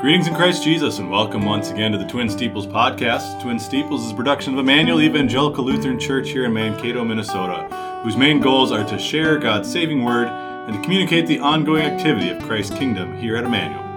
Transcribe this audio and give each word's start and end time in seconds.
Greetings 0.00 0.28
in 0.28 0.34
Christ 0.36 0.62
Jesus, 0.62 1.00
and 1.00 1.10
welcome 1.10 1.44
once 1.44 1.70
again 1.70 1.90
to 1.90 1.98
the 1.98 2.06
Twin 2.06 2.30
Steeples 2.30 2.68
podcast. 2.68 3.42
Twin 3.42 3.58
Steeples 3.58 4.04
is 4.06 4.12
a 4.12 4.14
production 4.14 4.52
of 4.52 4.60
Emmanuel 4.60 5.00
Evangelical 5.00 5.64
Lutheran 5.64 5.98
Church 5.98 6.30
here 6.30 6.44
in 6.44 6.52
Mankato, 6.52 7.04
Minnesota, 7.04 7.66
whose 8.04 8.16
main 8.16 8.38
goals 8.38 8.70
are 8.70 8.84
to 8.84 8.96
share 8.96 9.38
God's 9.38 9.68
saving 9.68 10.04
word 10.04 10.28
and 10.28 10.76
to 10.76 10.80
communicate 10.82 11.26
the 11.26 11.40
ongoing 11.40 11.82
activity 11.82 12.28
of 12.30 12.40
Christ's 12.44 12.78
kingdom 12.78 13.18
here 13.18 13.36
at 13.36 13.42
Emmanuel. 13.42 13.87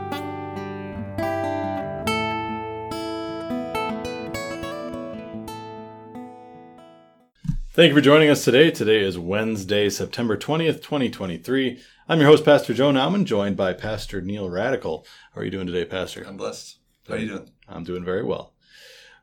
Thank 7.82 7.89
you 7.89 7.98
for 7.98 8.02
joining 8.02 8.29
us 8.29 8.43
today. 8.43 8.70
Today 8.70 9.00
is 9.00 9.18
Wednesday, 9.18 9.89
September 9.89 10.38
20th, 10.38 10.84
2023. 10.84 11.82
I'm 12.07 12.20
your 12.20 12.29
host, 12.29 12.46
Pastor 12.46 12.75
Joe 12.75 12.92
Nauman, 12.92 13.25
joined 13.25 13.57
by 13.57 13.74
Pastor 13.74 14.21
Neil 14.21 14.51
Radical. 14.51 15.04
How 15.33 15.42
are 15.42 15.43
you 15.43 15.50
doing 15.50 15.65
today, 15.65 15.86
Pastor? 15.86 16.24
I'm 16.28 16.38
blessed. 16.38 16.78
How 17.07 17.15
are 17.15 17.18
you 17.18 17.28
doing? 17.29 17.50
I'm 17.68 17.83
doing 17.83 18.05
very 18.05 18.24
well. 18.24 18.54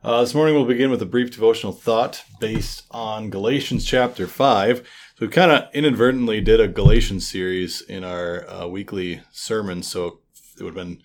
Uh, 0.03 0.23
this 0.23 0.35
morning 0.35 0.57
we'll 0.57 0.65
begin 0.65 0.91
with 0.91 1.01
a 1.01 1.07
brief 1.07 1.31
devotional 1.31 1.73
thought 1.73 2.25
based 2.41 2.83
on 2.91 3.31
Galatians 3.31 3.85
chapter 3.85 4.27
5. 4.27 4.79
So 4.79 5.27
we 5.27 5.29
kind 5.29 5.53
of 5.53 5.73
inadvertently 5.73 6.41
did 6.41 6.61
a 6.61 6.67
Galatians 6.67 7.31
series 7.31 7.81
in 7.83 8.03
our 8.03 8.51
uh, 8.51 8.67
weekly 8.67 9.21
sermons. 9.31 9.87
So 9.87 10.19
it 10.59 10.65
would 10.65 10.77
have 10.77 10.85
been 10.85 11.01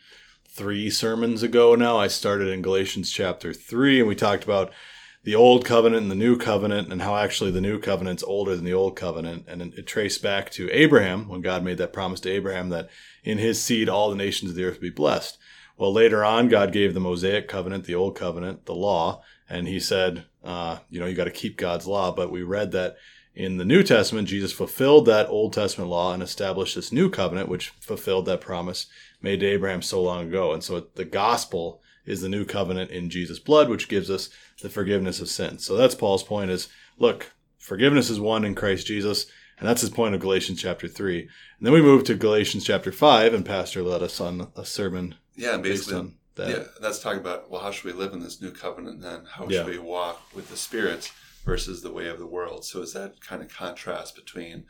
three 0.50 0.90
sermons 0.90 1.44
ago 1.44 1.76
now. 1.76 2.00
I 2.00 2.08
started 2.08 2.48
in 2.48 2.64
Galatians 2.64 3.12
chapter 3.12 3.54
3 3.54 4.00
and 4.00 4.10
we 4.10 4.16
talked 4.16 4.44
about 4.44 4.74
the 5.24 5.36
old 5.36 5.64
covenant 5.64 6.04
and 6.04 6.12
the 6.12 6.16
new 6.16 6.38
covenant 6.38 6.92
and 6.92 7.02
how 7.02 7.16
actually 7.16 7.52
the 7.52 7.62
new 7.62 7.80
covenant's 7.80 8.24
older 8.24 8.56
than 8.56 8.66
the 8.66 8.74
old 8.74 8.96
covenant. 8.96 9.46
And 9.48 9.62
it 9.62 9.88
traced 9.88 10.22
back 10.22 10.50
to 10.52 10.70
abraham 10.72 11.28
when 11.28 11.42
god 11.42 11.64
made 11.64 11.78
that 11.78 11.94
promise 11.94 12.20
to 12.22 12.32
abraham 12.32 12.70
that 12.70 12.90
in 13.24 13.38
his 13.38 13.62
seed 13.62 13.90
all 13.90 14.10
the 14.10 14.16
nations 14.16 14.52
of 14.52 14.58
the 14.58 14.66
earth 14.66 14.76
would 14.76 14.82
be 14.82 14.90
blessed. 14.90 15.38
Well 15.78 15.94
later 15.94 16.24
on 16.24 16.50
god 16.50 16.72
gave 16.72 16.94
the 16.94 17.00
mosaic 17.00 17.48
covenant 17.48 17.86
the 17.86 17.96
old 17.96 18.16
covenant 18.16 18.66
the 18.66 18.76
law 18.76 19.24
and 19.50 19.68
he 19.68 19.80
said 19.80 20.26
uh, 20.44 20.80
you 20.90 21.00
know 21.00 21.06
you 21.06 21.16
got 21.16 21.26
to 21.26 21.32
keep 21.32 21.58
god's 21.58 21.88
law. 21.88 22.12
But 22.14 22.32
we 22.32 22.44
read 22.44 22.72
that 22.72 22.98
in 23.34 23.58
the 23.58 23.66
new 23.66 23.82
testament 23.82 24.28
jesus 24.28 24.52
fulfilled 24.52 25.06
that 25.06 25.28
old 25.28 25.54
testament 25.54 25.90
law 25.90 26.14
and 26.14 26.22
established 26.22 26.76
this 26.76 26.92
new 26.92 27.10
covenant 27.10 27.50
which 27.50 27.70
fulfilled 27.80 28.26
that 28.26 28.42
promise 28.42 28.86
made 29.22 29.40
to 29.40 29.48
abraham 29.48 29.82
so 29.82 30.04
long 30.04 30.28
ago. 30.28 30.52
And 30.52 30.64
so 30.64 30.88
the 30.96 31.06
gospel 31.06 31.82
is 32.06 32.22
the 32.22 32.30
new 32.30 32.46
covenant 32.46 32.92
in 32.92 33.10
Jesus' 33.10 33.40
blood, 33.40 33.70
which 33.70 33.88
gives 33.88 34.10
us 34.10 34.30
the 34.64 34.70
forgiveness 34.70 35.22
of 35.22 35.30
sins. 35.30 35.64
So 35.64 35.76
that's 35.76 35.94
Paul's 35.94 36.24
point 36.24 36.50
is, 36.50 36.70
look, 36.98 37.34
forgiveness 37.60 38.10
is 38.10 38.20
one 38.20 38.44
in 38.44 38.56
Christ 38.56 38.88
Jesus. 38.88 39.28
And 39.60 39.70
that's 39.70 39.82
his 39.82 39.92
point 39.92 40.16
of 40.16 40.22
Galatians 40.22 40.60
chapter 40.60 40.88
3. 40.88 41.20
And 41.20 41.30
then 41.62 41.74
we 41.74 41.82
move 41.82 42.04
to 42.06 42.16
Galatians 42.16 42.66
chapter 42.66 42.92
5, 42.92 43.34
and 43.34 43.46
Pastor 43.46 43.84
led 43.84 44.02
us 44.02 44.20
on 44.20 44.52
a 44.56 44.66
sermon. 44.66 45.16
Yeah, 45.36 45.58
basically. 45.58 46.14
That. 46.36 46.50
Yeah, 46.50 46.64
that's 46.82 47.00
talking 47.00 47.20
about, 47.20 47.52
well, 47.52 47.62
how 47.62 47.70
should 47.70 47.86
we 47.86 47.94
live 47.94 48.14
in 48.14 48.20
this 48.20 48.42
new 48.42 48.50
covenant 48.50 49.02
then? 49.02 49.26
How 49.30 49.48
yeah. 49.48 49.60
should 49.60 49.72
we 49.72 49.78
walk 49.78 50.24
with 50.34 50.50
the 50.50 50.58
Spirit 50.58 51.12
versus 51.46 51.84
the 51.84 51.94
way 51.94 52.08
of 52.08 52.18
the 52.18 52.26
world? 52.26 52.66
So 52.66 52.82
is 52.82 52.94
that 52.94 53.22
kind 53.22 53.44
of 53.44 53.50
contrast 53.50 54.16
between 54.16 54.66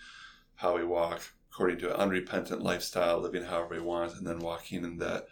how 0.55 0.75
we 0.75 0.83
walk 0.83 1.21
according 1.49 1.79
to 1.79 1.93
an 1.93 1.99
unrepentant 1.99 2.61
lifestyle, 2.61 3.19
living 3.19 3.43
however 3.43 3.75
we 3.75 3.79
want, 3.79 4.15
and 4.15 4.27
then 4.27 4.39
walking 4.39 4.83
in 4.83 4.97
that 4.97 5.27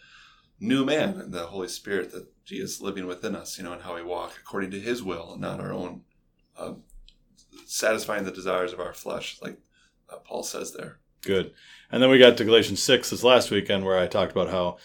new 0.61 0.85
man 0.85 1.19
and 1.19 1.33
the 1.33 1.47
Holy 1.47 1.67
Spirit 1.67 2.11
that 2.11 2.27
Jesus 2.45 2.79
living 2.79 3.07
within 3.07 3.35
us, 3.35 3.57
you 3.57 3.63
know, 3.63 3.73
and 3.73 3.81
how 3.81 3.95
we 3.95 4.03
walk 4.03 4.37
according 4.39 4.71
to 4.71 4.79
His 4.79 5.03
will 5.03 5.33
and 5.33 5.41
not 5.41 5.59
our 5.59 5.73
own, 5.73 6.01
uh, 6.57 6.73
satisfying 7.65 8.23
the 8.23 8.31
desires 8.31 8.71
of 8.71 8.79
our 8.79 8.93
flesh, 8.93 9.39
like 9.41 9.57
uh, 10.09 10.17
Paul 10.17 10.43
says 10.43 10.73
there. 10.73 10.99
Good. 11.23 11.53
And 11.91 12.01
then 12.01 12.09
we 12.09 12.19
got 12.19 12.37
to 12.37 12.45
Galatians 12.45 12.81
6 12.81 13.09
this 13.09 13.23
last 13.23 13.51
weekend 13.51 13.83
where 13.83 13.99
I 13.99 14.07
talked 14.07 14.31
about 14.31 14.49
how, 14.49 14.77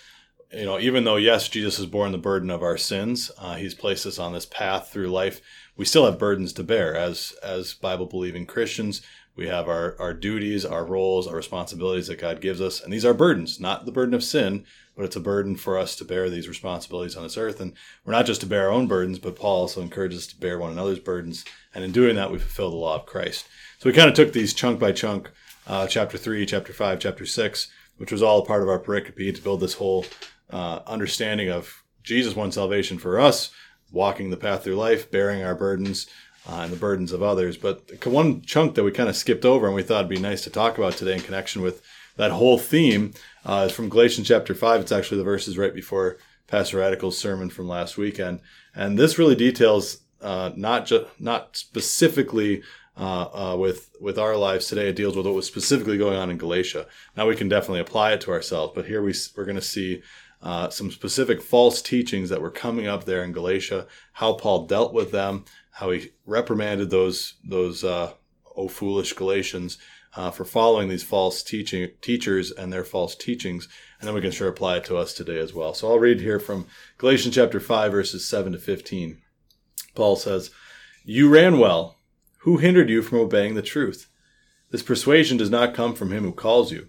you 0.53 0.65
know, 0.65 0.79
even 0.79 1.05
though, 1.05 1.17
yes, 1.17 1.49
Jesus 1.49 1.77
has 1.77 1.87
borne 1.87 2.13
the 2.13 2.19
burden 2.19 2.51
of 2.51 2.63
our 2.63 2.79
sins, 2.79 3.31
uh, 3.39 3.57
he's 3.57 3.75
placed 3.75 4.07
us 4.07 4.19
on 4.19 4.33
this 4.33 4.47
path 4.47 4.91
through 4.91 5.09
life, 5.09 5.41
we 5.77 5.85
still 5.85 6.07
have 6.07 6.19
burdens 6.19 6.53
to 6.55 6.63
bear 6.63 6.97
as, 6.97 7.35
as 7.43 7.75
Bible 7.75 8.07
believing 8.07 8.47
Christians. 8.47 9.03
We 9.37 9.49
have 9.49 9.69
our, 9.69 9.97
our 10.01 10.15
duties, 10.15 10.65
our 10.65 10.85
roles, 10.85 11.27
our 11.27 11.37
responsibilities 11.37 12.07
that 12.07 12.19
God 12.19 12.41
gives 12.41 12.61
us. 12.61 12.83
And 12.83 12.91
these 12.91 13.05
are 13.05 13.13
burdens, 13.13 13.61
not 13.61 13.85
the 13.85 13.93
burden 13.93 14.15
of 14.15 14.25
sin, 14.25 14.65
but 14.97 15.05
it's 15.05 15.17
a 15.17 15.21
burden 15.21 15.57
for 15.57 15.79
us 15.79 15.95
to 15.97 16.07
bear 16.07 16.31
these 16.31 16.49
responsibilities 16.49 17.17
on 17.17 17.23
this 17.23 17.37
earth. 17.37 17.61
And 17.61 17.75
we're 18.05 18.15
not 18.15 18.25
just 18.25 18.41
to 18.41 18.47
bear 18.47 18.69
our 18.69 18.73
own 18.73 18.87
burdens, 18.87 19.19
but 19.19 19.37
Paul 19.37 19.61
also 19.61 19.83
encourages 19.83 20.21
us 20.21 20.27
to 20.29 20.41
bear 20.41 20.59
one 20.59 20.73
another's 20.73 21.01
burdens. 21.01 21.45
And 21.75 21.85
in 21.85 21.93
doing 21.93 22.17
that, 22.17 22.33
we 22.33 22.39
fulfill 22.39 22.71
the 22.71 22.77
law 22.77 22.95
of 22.95 23.05
Christ. 23.05 23.47
So 23.79 23.91
we 23.91 23.95
kind 23.95 24.09
of 24.09 24.15
took 24.15 24.33
these 24.33 24.55
chunk 24.55 24.81
by 24.81 24.93
chunk, 24.93 25.31
uh, 25.67 25.87
chapter 25.87 26.17
3, 26.17 26.47
chapter 26.47 26.73
5, 26.73 26.99
chapter 26.99 27.27
6, 27.27 27.69
which 27.99 28.11
was 28.11 28.23
all 28.23 28.47
part 28.47 28.63
of 28.63 28.71
our 28.71 28.81
pericope 28.81 29.35
to 29.35 29.43
build 29.43 29.61
this 29.61 29.75
whole 29.75 30.07
uh, 30.49 30.81
understanding 30.87 31.51
of 31.51 31.83
Jesus 32.03 32.35
won 32.35 32.53
salvation 32.53 32.99
for 32.99 33.21
us, 33.21 33.51
walking 33.93 34.31
the 34.31 34.37
path 34.39 34.65
through 34.65 34.77
life, 34.77 35.11
bearing 35.11 35.43
our 35.43 35.55
burdens, 35.55 36.07
uh, 36.49 36.61
and 36.61 36.73
the 36.73 36.77
burdens 36.77 37.13
of 37.13 37.23
others. 37.23 37.57
But 37.57 38.05
one 38.07 38.43
chunk 38.43 38.75
that 38.75 38.85
we 38.85 38.93
kind 38.93 39.09
of 39.09 39.17
skipped 39.17 39.45
over 39.45 39.67
and 39.67 39.75
we 39.75 39.83
thought 39.83 40.05
it'd 40.05 40.09
be 40.09 40.19
nice 40.19 40.43
to 40.45 40.51
talk 40.51 40.79
about 40.79 40.95
today 40.95 41.15
in 41.15 41.21
connection 41.21 41.63
with 41.63 41.83
that 42.17 42.31
whole 42.31 42.59
theme 42.59 43.13
uh, 43.45 43.67
is 43.69 43.73
from 43.73 43.89
Galatians 43.89 44.29
chapter 44.29 44.55
5. 44.55 44.81
It's 44.81 44.93
actually 44.93 45.19
the 45.19 45.25
verses 45.25 45.59
right 45.59 45.75
before 45.75 46.19
Pastor 46.47 46.79
Radical's 46.79 47.19
sermon 47.19 47.51
from 47.51 47.69
last 47.69 47.99
weekend. 47.99 48.41
And 48.75 48.99
this 48.99 49.19
really 49.19 49.35
details 49.35 49.99
uh, 50.23 50.51
not 50.57 50.87
just 50.87 51.07
not 51.21 51.57
specifically 51.57 52.63
uh, 52.99 53.53
uh, 53.53 53.57
with 53.57 53.91
with 54.01 54.19
our 54.19 54.37
lives 54.37 54.67
today. 54.67 54.89
It 54.89 54.97
deals 54.97 55.17
with 55.17 55.27
what 55.27 55.35
was 55.35 55.47
specifically 55.47 55.99
going 55.99 56.17
on 56.17 56.31
in 56.31 56.39
Galatia. 56.39 56.87
Now 57.17 57.29
we 57.29 57.37
can 57.37 57.49
definitely 57.49 57.81
apply 57.81 58.13
it 58.13 58.23
to 58.23 58.31
ourselves, 58.31 58.73
but 58.75 58.87
here 58.87 59.03
we 59.03 59.15
we're 59.37 59.45
going 59.45 59.57
to 59.57 59.63
see 59.63 60.03
uh, 60.47 60.71
some 60.71 60.93
specific 60.93 61.43
false 61.43 61.83
teachings 61.83 62.29
that 62.31 62.41
were 62.41 62.63
coming 62.65 62.87
up 62.87 63.03
there 63.05 63.25
in 63.25 63.33
Galatia. 63.33 63.87
How 64.13 64.35
Paul 64.35 64.67
dealt 64.67 64.93
with 64.95 65.11
them, 65.11 65.45
how 65.73 65.91
he 65.91 66.11
reprimanded 66.25 66.89
those 66.91 67.35
those 67.43 67.83
uh, 67.83 68.13
oh 68.55 68.69
foolish 68.69 69.13
Galatians, 69.15 69.79
uh, 70.15 70.31
for 70.31 70.45
following 70.45 70.89
these 70.89 71.03
false 71.03 71.43
teaching 71.43 71.91
teachers 72.01 72.53
and 72.53 72.73
their 72.73 72.85
false 72.85 73.17
teachings, 73.17 73.69
and 73.99 74.07
then 74.07 74.15
we 74.15 74.21
can 74.21 74.31
sure 74.31 74.49
apply 74.49 74.77
it 74.77 74.85
to 74.85 74.97
us 74.97 75.13
today 75.13 75.39
as 75.39 75.53
well. 75.53 75.75
So 75.75 75.89
I'll 75.89 75.99
read 75.99 76.21
here 76.21 76.39
from 76.39 76.67
Galatians 76.99 77.35
chapter 77.35 77.61
five, 77.61 77.91
verses 77.91 78.25
seven 78.25 78.53
to 78.53 78.59
fifteen. 78.59 79.19
Paul 79.97 80.15
says, 80.17 80.51
"You 81.05 81.29
ran 81.29 81.59
well. 81.59 81.99
Who 82.45 82.59
hindered 82.59 82.89
you 82.89 83.03
from 83.03 83.19
obeying 83.19 83.55
the 83.57 83.63
truth? 83.75 84.09
This 84.71 84.83
persuasion 84.83 85.39
does 85.39 85.51
not 85.51 85.75
come 85.75 85.95
from 85.95 86.13
him 86.13 86.23
who 86.23 86.33
calls 86.33 86.71
you. 86.71 86.89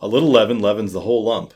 A 0.00 0.08
little 0.08 0.32
leaven 0.32 0.58
leavens 0.58 0.92
the 0.92 1.06
whole 1.06 1.24
lump. 1.24 1.54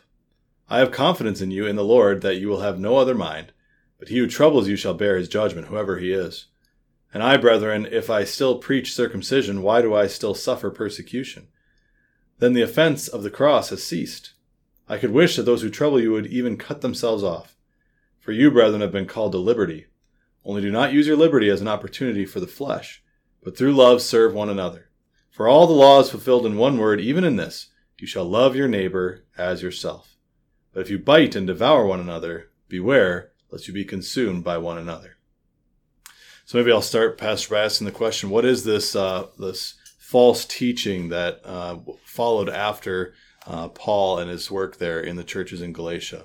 I 0.73 0.79
have 0.79 0.91
confidence 0.91 1.43
in 1.43 1.51
you 1.51 1.67
in 1.67 1.77
the 1.77 1.85
Lord 1.85 2.23
that 2.23 2.37
you 2.37 2.49
will 2.49 2.61
have 2.61 2.81
no 2.81 2.97
other 2.97 3.15
mind, 3.15 3.53
but 3.99 4.09
he 4.09 4.17
who 4.17 4.27
troubles 4.27 4.69
you 4.69 4.75
shall 4.75 4.95
bear 4.95 5.19
his 5.19 5.29
judgment, 5.29 5.67
whoever 5.67 5.99
he 5.99 6.13
is." 6.13 6.47
And 7.13 7.23
I, 7.23 7.37
brethren, 7.37 7.87
if 7.93 8.09
I 8.09 8.25
still 8.25 8.57
preach 8.57 8.95
circumcision, 8.95 9.61
why 9.61 9.83
do 9.83 9.93
I 9.93 10.07
still 10.07 10.33
suffer 10.33 10.71
persecution? 10.71 11.49
Then 12.39 12.55
the 12.55 12.63
offense 12.63 13.07
of 13.07 13.23
the 13.23 13.29
cross 13.29 13.69
has 13.69 13.83
ceased. 13.83 14.33
I 14.89 14.97
could 14.97 15.11
wish 15.11 15.37
that 15.37 15.43
those 15.43 15.61
who 15.61 15.69
trouble 15.69 16.01
you 16.01 16.13
would 16.13 16.29
even 16.29 16.57
cut 16.57 16.81
themselves 16.81 17.23
off. 17.23 17.55
For 18.19 18.33
you, 18.33 18.51
brethren, 18.51 18.81
have 18.81 18.93
been 18.93 19.05
called 19.05 19.33
to 19.33 19.39
liberty. 19.39 19.89
Only 20.43 20.63
do 20.63 20.71
not 20.71 20.95
use 20.95 21.07
your 21.07 21.19
liberty 21.19 21.51
as 21.51 21.61
an 21.61 21.69
opportunity 21.69 22.25
for 22.25 22.41
the 22.41 22.47
flesh, 22.47 23.03
but 23.43 23.59
through 23.59 23.75
love 23.75 24.01
serve 24.01 24.33
one 24.33 24.49
another. 24.49 24.89
For 25.31 25.47
all 25.47 25.67
the 25.67 25.75
law 25.75 26.01
is 26.01 26.09
fulfilled 26.09 26.47
in 26.47 26.57
one 26.57 26.79
word, 26.79 26.99
even 26.99 27.25
in 27.25 27.37
this 27.37 27.67
you 27.99 28.07
shall 28.07 28.25
love 28.25 28.57
your 28.57 28.69
neighbor 28.69 29.27
as 29.37 29.63
yourself. 29.63 30.12
But 30.73 30.81
if 30.81 30.91
you 30.91 30.99
bite 30.99 31.37
and 31.37 31.47
devour 31.47 31.87
one 31.87 32.01
another, 32.01 32.51
beware 32.69 33.33
lest 33.51 33.69
you 33.69 33.75
be 33.75 33.85
consumed 33.85 34.43
by 34.43 34.59
one 34.59 34.79
another. 34.79 35.17
So 36.45 36.59
maybe 36.59 36.73
I'll 36.73 36.83
start, 36.83 37.19
Pastor, 37.19 37.55
by 37.55 37.63
asking 37.63 37.87
the 37.87 37.93
question: 37.93 38.31
What 38.31 38.45
is 38.45 38.65
this 38.65 38.97
uh, 38.97 39.27
this 39.39 39.75
false 39.99 40.45
teaching 40.45 41.09
that 41.11 41.41
uh, 41.45 41.79
followed 42.05 42.49
after 42.49 43.15
uh, 43.47 43.69
Paul 43.69 44.19
and 44.19 44.31
his 44.31 44.51
work 44.51 44.79
there 44.79 45.01
in 45.01 45.17
the 45.17 45.25
churches 45.25 45.63
in 45.63 45.73
Galatia? 45.73 46.25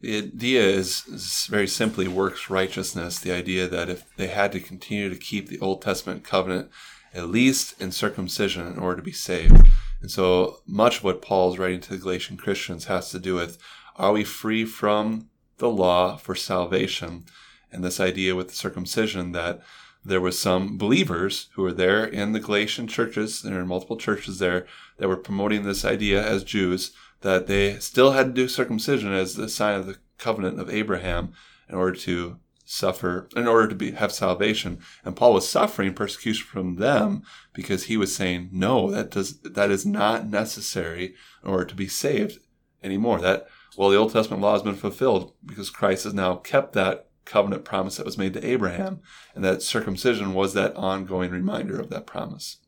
The 0.00 0.16
idea 0.16 0.62
is, 0.62 1.06
is, 1.08 1.46
very 1.50 1.66
simply 1.66 2.08
works 2.08 2.48
righteousness. 2.48 3.18
The 3.18 3.32
idea 3.32 3.68
that 3.68 3.90
if 3.90 4.04
they 4.16 4.28
had 4.28 4.50
to 4.52 4.60
continue 4.60 5.10
to 5.10 5.16
keep 5.16 5.48
the 5.48 5.58
Old 5.60 5.82
Testament 5.82 6.24
covenant, 6.24 6.70
at 7.12 7.28
least 7.28 7.80
in 7.80 7.92
circumcision, 7.92 8.66
in 8.66 8.78
order 8.78 8.96
to 8.96 9.02
be 9.02 9.12
saved. 9.12 9.66
And 10.00 10.10
so 10.10 10.60
much 10.66 10.98
of 10.98 11.04
what 11.04 11.22
Paul's 11.22 11.58
writing 11.58 11.80
to 11.80 11.90
the 11.90 11.98
Galatian 11.98 12.36
Christians 12.36 12.86
has 12.86 13.10
to 13.10 13.18
do 13.18 13.34
with 13.34 13.58
are 13.96 14.12
we 14.12 14.24
free 14.24 14.64
from 14.64 15.28
the 15.58 15.68
law 15.68 16.16
for 16.16 16.34
salvation? 16.34 17.24
and 17.72 17.84
this 17.84 18.00
idea 18.00 18.34
with 18.34 18.48
the 18.48 18.54
circumcision 18.54 19.32
that 19.32 19.60
there 20.04 20.20
was 20.20 20.38
some 20.38 20.78
believers 20.78 21.48
who 21.54 21.62
were 21.62 21.72
there 21.72 22.04
in 22.04 22.32
the 22.32 22.40
Galatian 22.40 22.86
churches, 22.88 23.42
there 23.42 23.60
are 23.60 23.66
multiple 23.66 23.98
churches 23.98 24.38
there 24.38 24.66
that 24.96 25.08
were 25.08 25.16
promoting 25.16 25.62
this 25.62 25.84
idea 25.84 26.24
as 26.24 26.42
Jews 26.42 26.92
that 27.20 27.46
they 27.46 27.78
still 27.78 28.12
had 28.12 28.28
to 28.28 28.32
do 28.32 28.48
circumcision 28.48 29.12
as 29.12 29.34
the 29.34 29.48
sign 29.48 29.78
of 29.78 29.86
the 29.86 29.98
covenant 30.16 30.58
of 30.58 30.70
Abraham 30.70 31.34
in 31.68 31.74
order 31.74 31.96
to 31.98 32.38
suffer 32.70 33.28
in 33.34 33.48
order 33.48 33.66
to 33.66 33.74
be 33.74 33.90
have 33.90 34.12
salvation 34.12 34.78
and 35.04 35.16
Paul 35.16 35.34
was 35.34 35.48
suffering 35.48 35.92
persecution 35.92 36.46
from 36.46 36.76
them 36.76 37.22
because 37.52 37.84
he 37.84 37.96
was 37.96 38.14
saying 38.14 38.48
no 38.52 38.90
that 38.90 39.10
does 39.10 39.40
that 39.40 39.70
is 39.70 39.84
not 39.84 40.28
necessary 40.28 41.14
in 41.42 41.50
order 41.50 41.64
to 41.64 41.74
be 41.74 41.88
saved 41.88 42.38
anymore 42.82 43.20
that 43.20 43.48
Well, 43.76 43.90
the 43.90 43.96
Old 43.96 44.12
Testament 44.12 44.42
law 44.42 44.52
has 44.52 44.62
been 44.62 44.74
fulfilled 44.74 45.32
because 45.44 45.70
Christ 45.70 46.04
has 46.04 46.14
now 46.14 46.36
kept 46.36 46.72
that 46.74 47.08
covenant 47.24 47.64
promise 47.64 47.96
that 47.96 48.06
was 48.06 48.18
made 48.18 48.34
to 48.34 48.44
Abraham, 48.46 49.00
and 49.34 49.44
that 49.44 49.62
circumcision 49.62 50.34
was 50.34 50.54
that 50.54 50.74
ongoing 50.74 51.30
reminder 51.30 51.78
of 51.78 51.88
that 51.90 52.06
promise. 52.06 52.58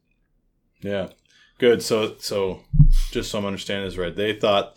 Yeah, 0.81 1.09
good. 1.59 1.83
So, 1.83 2.17
so 2.19 2.61
just 3.11 3.31
so 3.31 3.39
I'm 3.39 3.47
understanding 3.47 3.87
this 3.87 3.99
right, 3.99 4.15
they 4.15 4.33
thought 4.33 4.75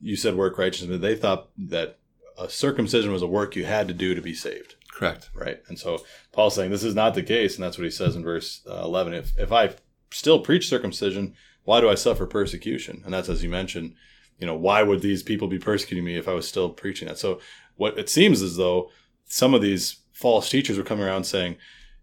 you 0.00 0.16
said 0.16 0.34
work 0.34 0.58
righteousness, 0.58 1.00
they 1.00 1.14
thought 1.14 1.50
that 1.58 1.98
a 2.38 2.48
circumcision 2.48 3.12
was 3.12 3.22
a 3.22 3.26
work 3.26 3.56
you 3.56 3.64
had 3.64 3.88
to 3.88 3.94
do 3.94 4.14
to 4.14 4.22
be 4.22 4.34
saved. 4.34 4.76
Correct. 4.92 5.30
Right. 5.34 5.60
And 5.68 5.78
so 5.78 5.98
Paul's 6.32 6.54
saying 6.54 6.70
this 6.70 6.84
is 6.84 6.94
not 6.94 7.14
the 7.14 7.22
case, 7.22 7.54
and 7.54 7.64
that's 7.64 7.78
what 7.78 7.84
he 7.84 7.90
says 7.90 8.16
in 8.16 8.22
verse 8.22 8.62
uh, 8.68 8.82
11. 8.84 9.14
If 9.14 9.38
if 9.38 9.52
I 9.52 9.74
still 10.10 10.40
preach 10.40 10.68
circumcision, 10.68 11.34
why 11.64 11.80
do 11.80 11.88
I 11.88 11.94
suffer 11.94 12.26
persecution? 12.26 13.02
And 13.04 13.14
that's 13.14 13.28
as 13.28 13.42
you 13.42 13.48
mentioned. 13.48 13.94
You 14.38 14.46
know, 14.46 14.54
why 14.54 14.84
would 14.84 15.02
these 15.02 15.24
people 15.24 15.48
be 15.48 15.58
persecuting 15.58 16.04
me 16.04 16.16
if 16.16 16.28
I 16.28 16.32
was 16.32 16.46
still 16.46 16.70
preaching 16.70 17.08
that? 17.08 17.18
So 17.18 17.40
what 17.76 17.98
it 17.98 18.08
seems 18.08 18.40
as 18.40 18.56
though 18.56 18.90
some 19.24 19.52
of 19.52 19.62
these 19.62 19.96
false 20.12 20.48
teachers 20.48 20.78
were 20.78 20.84
coming 20.84 21.04
around 21.04 21.24
saying, 21.24 21.56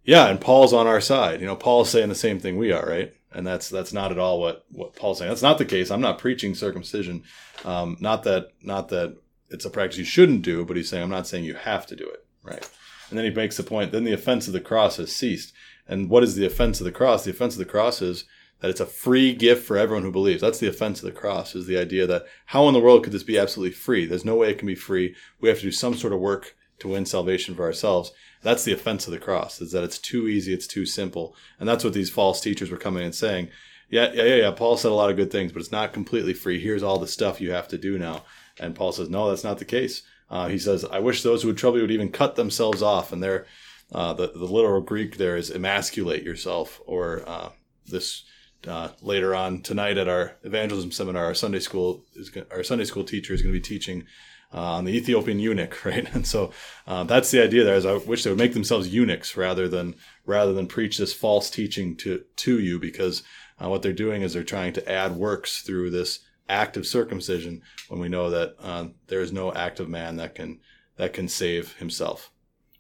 "Yeah, 0.04 0.28
and 0.28 0.42
Paul's 0.42 0.74
on 0.74 0.86
our 0.86 1.02
side." 1.02 1.40
You 1.40 1.48
know, 1.48 1.56
Paul's 1.56 1.90
saying 1.90 2.10
the 2.10 2.16
same 2.16 2.40
thing 2.40 2.58
we 2.58 2.72
are, 2.72 2.86
right? 2.86 3.14
And 3.32 3.48
that's 3.48 3.70
that's 3.70 3.94
not 3.94 4.12
at 4.12 4.20
all 4.20 4.40
what 4.40 4.66
what 4.72 4.96
Paul's 4.96 5.20
saying. 5.20 5.30
That's 5.30 5.42
not 5.42 5.58
the 5.58 5.66
case. 5.66 5.92
I'm 5.92 6.02
not 6.02 6.20
preaching 6.20 6.56
circumcision. 6.56 7.24
Um, 7.64 7.98
not 8.00 8.24
that 8.24 8.50
not 8.62 8.90
that 8.90 9.18
it's 9.50 9.66
a 9.66 9.70
practice 9.70 9.98
you 9.98 10.06
shouldn't 10.06 10.42
do, 10.42 10.66
but 10.66 10.78
he's 10.78 10.90
saying 10.90 11.04
I'm 11.04 11.10
not 11.10 11.28
saying 11.28 11.44
you 11.44 11.56
have 11.56 11.86
to 11.88 11.96
do 11.96 12.08
it, 12.08 12.26
right? 12.44 12.70
And 13.10 13.18
then 13.18 13.26
he 13.26 13.32
makes 13.32 13.58
the 13.58 13.64
point. 13.64 13.92
Then 13.92 14.04
the 14.04 14.14
offense 14.14 14.48
of 14.48 14.54
the 14.54 14.60
cross 14.60 14.98
has 14.98 15.16
ceased. 15.16 15.54
And 15.88 16.10
what 16.10 16.24
is 16.24 16.36
the 16.36 16.46
offense 16.46 16.80
of 16.80 16.86
the 16.86 16.92
cross? 16.92 17.24
The 17.24 17.32
offense 17.32 17.54
of 17.54 17.60
the 17.60 17.66
cross 17.66 18.02
is 18.02 18.26
that 18.62 18.72
it's 18.72 18.80
a 18.80 18.86
free 18.86 19.34
gift 19.34 19.66
for 19.66 19.78
everyone 19.78 20.04
who 20.04 20.12
believes. 20.12 20.42
That's 20.42 20.60
the 20.60 20.68
offense 20.68 21.00
of 21.00 21.06
the 21.06 21.20
cross, 21.20 21.56
is 21.56 21.68
the 21.68 21.78
idea 21.78 22.08
that 22.08 22.26
how 22.48 22.68
in 22.68 22.74
the 22.74 22.80
world 22.80 23.04
could 23.04 23.14
this 23.14 23.24
be 23.24 23.38
absolutely 23.38 23.74
free? 23.74 24.06
There's 24.06 24.26
no 24.26 24.36
way 24.36 24.50
it 24.50 24.58
can 24.58 24.68
be 24.68 24.76
free. 24.76 25.16
We 25.40 25.50
have 25.50 25.60
to 25.60 25.66
do 25.66 25.72
some 25.72 25.94
sort 25.94 26.14
of 26.14 26.20
work 26.20 26.56
to 26.80 26.88
win 26.88 27.06
salvation 27.06 27.54
for 27.56 27.64
ourselves. 27.64 28.12
That's 28.42 28.64
the 28.64 28.74
offense 28.74 29.08
of 29.08 29.14
the 29.14 29.20
cross, 29.20 29.62
is 29.62 29.72
that 29.72 29.84
it's 29.84 30.00
too 30.00 30.28
easy, 30.28 30.54
it's 30.54 30.68
too 30.68 30.86
simple. 30.86 31.36
And 31.60 31.70
that's 31.70 31.84
what 31.84 31.94
these 31.94 32.10
false 32.10 32.42
teachers 32.42 32.72
were 32.72 32.78
coming 32.78 33.04
and 33.04 33.14
saying. 33.14 33.50
Yeah, 33.90 34.12
yeah, 34.14 34.24
yeah, 34.24 34.36
yeah. 34.36 34.52
Paul 34.52 34.78
said 34.78 34.92
a 34.92 34.96
lot 34.96 35.10
of 35.10 35.16
good 35.16 35.32
things, 35.32 35.52
but 35.52 35.62
it's 35.62 35.72
not 35.72 35.94
completely 35.94 36.34
free. 36.34 36.60
Here's 36.60 36.84
all 36.84 37.00
the 37.00 37.08
stuff 37.08 37.42
you 37.42 37.52
have 37.52 37.68
to 37.70 37.78
do 37.78 37.98
now. 37.98 38.24
And 38.60 38.76
Paul 38.76 38.92
says, 38.92 39.10
no, 39.10 39.30
that's 39.30 39.44
not 39.44 39.60
the 39.60 39.66
case. 39.66 40.04
Uh, 40.30 40.48
he 40.48 40.58
says, 40.58 40.84
I 40.86 41.00
wish 41.00 41.22
those 41.22 41.42
who 41.42 41.50
would 41.50 41.58
trouble 41.58 41.78
you 41.78 41.84
would 41.84 41.92
even 41.92 42.12
cut 42.12 42.36
themselves 42.36 42.82
off. 42.82 43.12
And 43.12 43.22
there, 43.22 43.46
uh, 43.92 44.14
the, 44.14 44.28
the 44.28 44.46
literal 44.46 44.82
Greek 44.82 45.18
there 45.18 45.38
is 45.38 45.52
emasculate 45.52 46.24
yourself, 46.24 46.82
or 46.86 47.24
uh, 47.28 47.50
this 47.86 48.24
uh, 48.68 48.90
later 49.02 49.36
on 49.36 49.62
tonight 49.62 49.98
at 49.98 50.08
our 50.08 50.38
evangelism 50.44 50.92
seminar, 50.92 51.26
our 51.26 51.36
Sunday 51.36 51.60
school 51.60 52.04
is 52.16 52.32
our 52.52 52.64
Sunday 52.64 52.86
school 52.86 53.04
teacher 53.04 53.34
is 53.34 53.42
going 53.42 53.54
to 53.54 53.60
be 53.60 53.64
teaching 53.64 54.06
uh, 54.54 54.78
on 54.78 54.86
the 54.86 54.96
Ethiopian 54.96 55.40
eunuch, 55.40 55.86
right? 55.86 56.08
And 56.14 56.26
so 56.26 56.52
uh, 56.88 57.04
that's 57.04 57.32
the 57.32 57.44
idea 57.44 57.64
there. 57.64 57.76
Is 57.76 57.86
I 57.86 57.98
wish 57.98 58.24
they 58.24 58.32
would 58.32 58.40
make 58.40 58.54
themselves 58.54 58.94
eunuchs 58.94 59.38
rather 59.38 59.68
than 59.68 59.96
rather 60.26 60.54
than 60.54 60.68
preach 60.68 60.98
this 60.98 61.14
false 61.14 61.50
teaching 61.50 61.96
to 61.98 62.24
to 62.38 62.60
you, 62.60 62.80
because 62.80 63.24
uh, 63.62 63.70
what 63.70 63.82
they're 63.82 63.94
doing 63.94 64.22
is 64.22 64.34
they're 64.34 64.44
trying 64.44 64.74
to 64.74 64.92
add 64.92 65.16
works 65.16 65.62
through 65.62 65.90
this 65.90 66.20
act 66.48 66.78
of 66.78 66.86
circumcision 66.86 67.62
when 67.88 68.00
we 68.00 68.10
know 68.10 68.30
that 68.30 68.56
uh, 68.60 68.88
there 69.08 69.22
is 69.22 69.32
no 69.32 69.54
act 69.54 69.80
of 69.80 69.90
man 69.90 70.18
that 70.18 70.36
can 70.36 70.60
that 70.98 71.14
can 71.14 71.28
save 71.28 71.76
himself. 71.78 72.32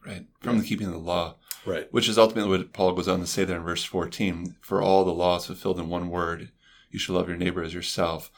Right 0.05 0.25
from 0.39 0.59
the 0.59 0.65
keeping 0.65 0.87
of 0.87 0.93
the 0.93 0.99
law. 0.99 1.35
Right. 1.65 1.91
Which 1.91 2.07
is 2.07 2.17
ultimately 2.17 2.57
what 2.57 2.73
Paul 2.73 2.93
goes 2.93 3.07
on 3.07 3.19
to 3.21 3.27
say 3.27 3.43
there 3.43 3.57
in 3.57 3.63
verse 3.63 3.83
14. 3.83 4.57
For 4.61 4.81
all 4.81 5.03
the 5.03 5.11
law 5.11 5.37
is 5.37 5.47
fulfilled 5.47 5.79
in 5.79 5.89
one 5.89 6.09
word. 6.09 6.51
You 6.91 6.99
shall 6.99 7.15
love 7.15 7.27
your 7.27 7.37
neighbor 7.37 7.63
as 7.63 7.73
yourself. 7.73 8.31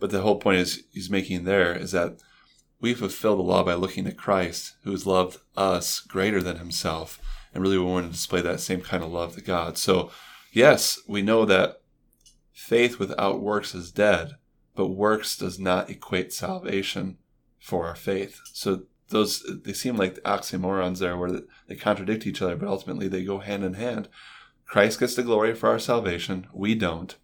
But 0.00 0.10
the 0.10 0.22
whole 0.22 0.40
point 0.40 0.58
is 0.58 0.84
he's 0.92 1.08
making 1.08 1.44
there 1.44 1.72
is 1.72 1.92
that 1.92 2.18
we 2.80 2.94
fulfill 2.94 3.36
the 3.36 3.42
law 3.42 3.62
by 3.64 3.74
looking 3.74 4.06
at 4.06 4.16
Christ, 4.16 4.74
who 4.82 4.90
has 4.90 5.06
loved 5.06 5.38
us 5.56 6.00
greater 6.00 6.42
than 6.42 6.58
himself. 6.58 7.20
And 7.54 7.62
really 7.62 7.78
we 7.78 7.84
want 7.84 8.06
to 8.06 8.12
display 8.12 8.40
that 8.42 8.60
same 8.60 8.80
kind 8.80 9.02
of 9.02 9.10
love 9.10 9.34
to 9.34 9.40
God. 9.40 9.78
So 9.78 10.10
yes, 10.58 10.98
we 11.06 11.22
know 11.22 11.44
that 11.44 11.80
faith 12.52 12.98
without 12.98 13.40
works 13.40 13.74
is 13.76 13.92
dead, 13.92 14.32
but 14.74 14.88
works 14.88 15.36
does 15.36 15.58
not 15.58 15.88
equate 15.88 16.32
salvation 16.32 17.16
for 17.60 17.86
our 17.86 17.94
faith. 17.94 18.40
So 18.52 18.82
those 19.10 19.42
they 19.64 19.72
seem 19.72 19.96
like 19.96 20.16
oxymorons 20.24 20.98
there 20.98 21.16
where 21.16 21.42
they 21.68 21.76
contradict 21.76 22.26
each 22.26 22.42
other, 22.42 22.56
but 22.56 22.68
ultimately 22.68 23.06
they 23.06 23.24
go 23.24 23.38
hand 23.38 23.62
in 23.62 23.74
hand. 23.74 24.08
Christ 24.66 24.98
gets 24.98 25.14
the 25.14 25.22
glory 25.22 25.54
for 25.54 25.68
our 25.68 25.78
salvation, 25.78 26.48
we 26.52 26.74
don't, 26.74 27.16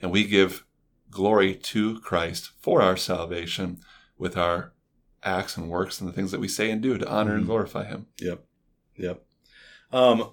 and 0.00 0.10
we 0.10 0.24
give 0.24 0.64
glory 1.10 1.54
to 1.54 2.00
Christ 2.00 2.52
for 2.60 2.80
our 2.80 2.96
salvation 2.96 3.80
with 4.16 4.36
our 4.36 4.72
acts 5.24 5.56
and 5.56 5.68
works 5.68 6.00
and 6.00 6.08
the 6.08 6.12
things 6.12 6.30
that 6.30 6.40
we 6.40 6.48
say 6.48 6.70
and 6.70 6.80
do 6.80 6.96
to 6.96 7.08
honor 7.08 7.32
mm-hmm. 7.32 7.38
and 7.38 7.46
glorify 7.46 7.84
Him. 7.84 8.06
Yep, 8.20 8.44
yep. 8.96 9.24
Um, 9.92 10.30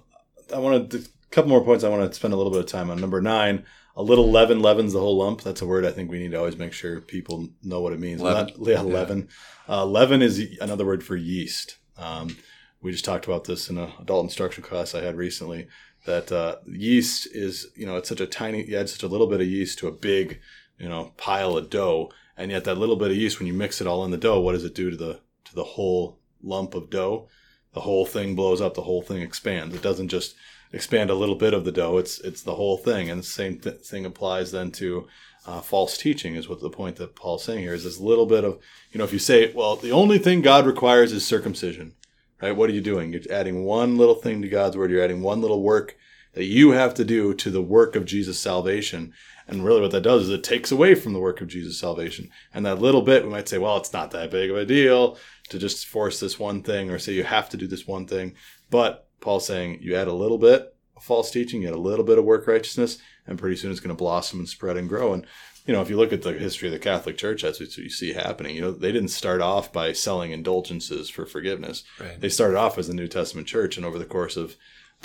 I 0.54 0.58
wanted 0.58 0.90
to, 0.92 1.08
couple 1.36 1.50
more 1.50 1.64
points. 1.64 1.84
I 1.84 1.88
want 1.88 2.10
to 2.10 2.16
spend 2.16 2.34
a 2.34 2.36
little 2.36 2.50
bit 2.50 2.60
of 2.60 2.66
time 2.66 2.90
on 2.90 3.00
number 3.00 3.20
nine 3.20 3.64
a 3.96 4.02
little 4.02 4.30
leaven 4.30 4.60
leavens 4.60 4.92
the 4.92 5.00
whole 5.00 5.16
lump. 5.16 5.42
That's 5.42 5.62
a 5.62 5.66
word 5.66 5.86
I 5.86 5.90
think 5.90 6.10
we 6.10 6.18
need 6.18 6.32
to 6.32 6.38
always 6.38 6.58
make 6.58 6.74
sure 6.74 7.00
people 7.00 7.48
know 7.62 7.80
what 7.80 7.94
it 7.94 8.00
means. 8.00 8.20
Leaven. 8.20 8.54
Not, 8.58 8.68
yeah, 8.68 8.80
leaven. 8.82 9.28
Uh, 9.68 9.86
leaven 9.86 10.20
is 10.20 10.58
another 10.60 10.84
word 10.84 11.02
for 11.02 11.16
yeast. 11.16 11.78
Um, 11.96 12.36
we 12.82 12.92
just 12.92 13.06
talked 13.06 13.24
about 13.24 13.44
this 13.44 13.70
in 13.70 13.78
an 13.78 13.90
adult 13.98 14.24
instruction 14.24 14.62
class 14.62 14.94
I 14.94 15.00
had 15.00 15.16
recently. 15.16 15.68
That 16.04 16.30
uh, 16.30 16.56
yeast 16.66 17.26
is, 17.34 17.68
you 17.74 17.86
know, 17.86 17.96
it's 17.96 18.08
such 18.08 18.20
a 18.20 18.26
tiny. 18.26 18.64
You 18.64 18.78
add 18.78 18.90
such 18.90 19.02
a 19.02 19.08
little 19.08 19.26
bit 19.26 19.40
of 19.40 19.46
yeast 19.46 19.78
to 19.78 19.88
a 19.88 19.92
big, 19.92 20.40
you 20.78 20.88
know, 20.88 21.14
pile 21.16 21.56
of 21.56 21.70
dough, 21.70 22.12
and 22.36 22.50
yet 22.50 22.64
that 22.64 22.78
little 22.78 22.96
bit 22.96 23.10
of 23.10 23.16
yeast, 23.16 23.40
when 23.40 23.46
you 23.46 23.54
mix 23.54 23.80
it 23.80 23.86
all 23.86 24.04
in 24.04 24.10
the 24.10 24.18
dough, 24.18 24.40
what 24.40 24.52
does 24.52 24.64
it 24.64 24.74
do 24.74 24.90
to 24.90 24.96
the 24.96 25.20
to 25.46 25.54
the 25.54 25.64
whole 25.64 26.20
lump 26.42 26.74
of 26.74 26.90
dough? 26.90 27.28
The 27.72 27.80
whole 27.80 28.06
thing 28.06 28.36
blows 28.36 28.60
up. 28.60 28.74
The 28.74 28.82
whole 28.82 29.02
thing 29.02 29.22
expands. 29.22 29.74
It 29.74 29.82
doesn't 29.82 30.08
just 30.08 30.36
expand 30.76 31.08
a 31.08 31.14
little 31.14 31.34
bit 31.34 31.54
of 31.54 31.64
the 31.64 31.72
dough. 31.72 31.96
It's 31.96 32.20
it's 32.20 32.42
the 32.42 32.54
whole 32.54 32.76
thing, 32.76 33.10
and 33.10 33.20
the 33.20 33.26
same 33.26 33.58
th- 33.58 33.80
thing 33.80 34.04
applies 34.04 34.52
then 34.52 34.70
to 34.72 35.08
uh, 35.46 35.60
false 35.62 35.96
teaching. 35.96 36.36
Is 36.36 36.48
what 36.48 36.60
the 36.60 36.70
point 36.70 36.96
that 36.96 37.16
Paul's 37.16 37.42
saying 37.42 37.60
here 37.60 37.74
is 37.74 37.82
this 37.82 37.98
little 37.98 38.26
bit 38.26 38.44
of 38.44 38.60
you 38.92 38.98
know 38.98 39.04
if 39.04 39.12
you 39.12 39.18
say 39.18 39.52
well 39.52 39.74
the 39.74 39.90
only 39.90 40.18
thing 40.18 40.42
God 40.42 40.66
requires 40.66 41.12
is 41.12 41.26
circumcision, 41.26 41.94
right? 42.40 42.54
What 42.54 42.70
are 42.70 42.74
you 42.74 42.82
doing? 42.82 43.12
You're 43.12 43.22
adding 43.30 43.64
one 43.64 43.96
little 43.96 44.14
thing 44.14 44.42
to 44.42 44.48
God's 44.48 44.76
word. 44.76 44.90
You're 44.90 45.02
adding 45.02 45.22
one 45.22 45.40
little 45.40 45.62
work 45.62 45.96
that 46.34 46.44
you 46.44 46.72
have 46.72 46.92
to 46.94 47.04
do 47.04 47.32
to 47.32 47.50
the 47.50 47.62
work 47.62 47.96
of 47.96 48.04
Jesus' 48.04 48.38
salvation. 48.38 49.14
And 49.48 49.64
really, 49.64 49.80
what 49.80 49.92
that 49.92 50.02
does 50.02 50.24
is 50.24 50.30
it 50.30 50.44
takes 50.44 50.70
away 50.70 50.94
from 50.94 51.14
the 51.14 51.20
work 51.20 51.40
of 51.40 51.48
Jesus' 51.48 51.78
salvation. 51.78 52.30
And 52.52 52.66
that 52.66 52.80
little 52.80 53.00
bit, 53.00 53.24
we 53.24 53.30
might 53.30 53.48
say, 53.48 53.56
well, 53.56 53.78
it's 53.78 53.92
not 53.92 54.10
that 54.10 54.30
big 54.30 54.50
of 54.50 54.56
a 54.56 54.66
deal 54.66 55.16
to 55.48 55.58
just 55.58 55.86
force 55.86 56.20
this 56.20 56.38
one 56.38 56.62
thing 56.62 56.90
or 56.90 56.98
say 56.98 57.12
you 57.12 57.24
have 57.24 57.48
to 57.50 57.56
do 57.56 57.66
this 57.66 57.86
one 57.86 58.06
thing. 58.06 58.34
But 58.68 59.05
Paul's 59.20 59.46
saying 59.46 59.78
you 59.80 59.96
add 59.96 60.08
a 60.08 60.12
little 60.12 60.38
bit 60.38 60.74
of 60.96 61.02
false 61.02 61.30
teaching, 61.30 61.62
you 61.62 61.68
add 61.68 61.74
a 61.74 61.78
little 61.78 62.04
bit 62.04 62.18
of 62.18 62.24
work 62.24 62.46
righteousness, 62.46 62.98
and 63.26 63.38
pretty 63.38 63.56
soon 63.56 63.70
it's 63.70 63.80
going 63.80 63.94
to 63.94 63.94
blossom 63.94 64.38
and 64.38 64.48
spread 64.48 64.76
and 64.76 64.88
grow. 64.88 65.12
And 65.12 65.26
you 65.66 65.72
know, 65.72 65.82
if 65.82 65.90
you 65.90 65.96
look 65.96 66.12
at 66.12 66.22
the 66.22 66.32
history 66.32 66.68
of 66.68 66.72
the 66.72 66.78
Catholic 66.78 67.18
Church, 67.18 67.42
that's 67.42 67.58
what 67.58 67.76
you 67.76 67.90
see 67.90 68.12
happening. 68.12 68.54
You 68.54 68.62
know, 68.62 68.70
they 68.70 68.92
didn't 68.92 69.08
start 69.08 69.40
off 69.40 69.72
by 69.72 69.92
selling 69.92 70.30
indulgences 70.30 71.10
for 71.10 71.26
forgiveness. 71.26 71.82
Right. 71.98 72.20
They 72.20 72.28
started 72.28 72.56
off 72.56 72.78
as 72.78 72.88
a 72.88 72.94
New 72.94 73.08
Testament 73.08 73.48
church, 73.48 73.76
and 73.76 73.84
over 73.84 73.98
the 73.98 74.04
course 74.04 74.36
of 74.36 74.56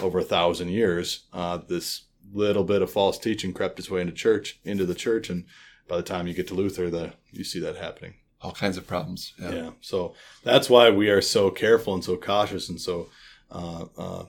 over 0.02 0.20
a 0.20 0.24
thousand 0.24 0.70
years, 0.70 1.26
uh, 1.34 1.58
this 1.58 2.04
little 2.32 2.64
bit 2.64 2.82
of 2.82 2.92
false 2.92 3.18
teaching 3.18 3.54
crept 3.54 3.80
its 3.80 3.90
way 3.90 4.02
into 4.02 4.14
church, 4.14 4.60
into 4.64 4.86
the 4.86 4.96
church, 4.96 5.30
and 5.30 5.46
by 5.88 5.98
the 5.98 6.04
time 6.04 6.28
you 6.28 6.34
get 6.34 6.48
to 6.48 6.54
Luther, 6.54 6.90
the 6.90 7.14
you 7.32 7.44
see 7.44 7.60
that 7.60 7.78
happening. 7.78 8.14
All 8.42 8.52
kinds 8.54 8.78
of 8.78 8.88
problems. 8.88 9.34
Yeah. 9.40 9.52
yeah. 9.52 9.70
So 9.82 10.16
that's 10.44 10.70
why 10.70 10.90
we 10.90 11.10
are 11.10 11.22
so 11.22 11.50
careful 11.52 11.94
and 11.94 12.04
so 12.04 12.18
cautious 12.18 12.70
and 12.70 12.80
so 12.80 13.10
uh, 13.52 13.86
uh, 13.98 14.26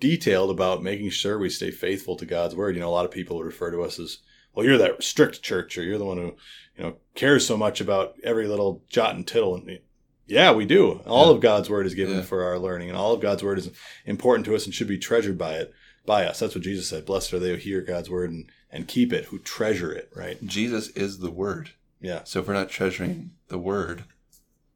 detailed 0.00 0.50
about 0.50 0.82
making 0.82 1.10
sure 1.10 1.38
we 1.38 1.50
stay 1.50 1.70
faithful 1.70 2.16
to 2.16 2.26
God's 2.26 2.54
word. 2.54 2.74
You 2.74 2.80
know, 2.80 2.88
a 2.88 2.90
lot 2.90 3.04
of 3.04 3.10
people 3.10 3.42
refer 3.42 3.70
to 3.70 3.82
us 3.82 3.98
as, 3.98 4.18
well, 4.54 4.64
you're 4.64 4.78
that 4.78 5.02
strict 5.02 5.42
church, 5.42 5.76
or 5.78 5.82
you're 5.82 5.98
the 5.98 6.04
one 6.04 6.16
who, 6.16 6.34
you 6.76 6.84
know, 6.84 6.96
cares 7.14 7.46
so 7.46 7.56
much 7.56 7.80
about 7.80 8.14
every 8.22 8.46
little 8.46 8.82
jot 8.88 9.14
and 9.14 9.26
tittle. 9.26 9.54
And 9.54 9.78
yeah, 10.26 10.52
we 10.52 10.64
do. 10.64 11.00
All 11.06 11.26
yeah. 11.26 11.34
of 11.34 11.40
God's 11.40 11.68
word 11.68 11.86
is 11.86 11.94
given 11.94 12.16
yeah. 12.16 12.22
for 12.22 12.44
our 12.44 12.58
learning, 12.58 12.88
and 12.88 12.96
all 12.96 13.12
of 13.12 13.20
God's 13.20 13.42
word 13.42 13.58
is 13.58 13.70
important 14.06 14.46
to 14.46 14.54
us 14.54 14.64
and 14.64 14.74
should 14.74 14.88
be 14.88 14.98
treasured 14.98 15.38
by 15.38 15.54
it, 15.54 15.72
by 16.06 16.24
us. 16.24 16.38
That's 16.38 16.54
what 16.54 16.64
Jesus 16.64 16.88
said. 16.88 17.04
Blessed 17.04 17.32
are 17.34 17.38
they 17.38 17.50
who 17.50 17.56
hear 17.56 17.80
God's 17.80 18.10
word 18.10 18.30
and, 18.30 18.50
and 18.70 18.88
keep 18.88 19.12
it, 19.12 19.26
who 19.26 19.38
treasure 19.38 19.92
it, 19.92 20.10
right? 20.14 20.44
Jesus 20.46 20.88
is 20.90 21.18
the 21.18 21.30
word. 21.30 21.70
Yeah. 22.00 22.22
So 22.24 22.40
if 22.40 22.48
we're 22.48 22.54
not 22.54 22.68
treasuring 22.68 23.32
the 23.48 23.58
word, 23.58 24.04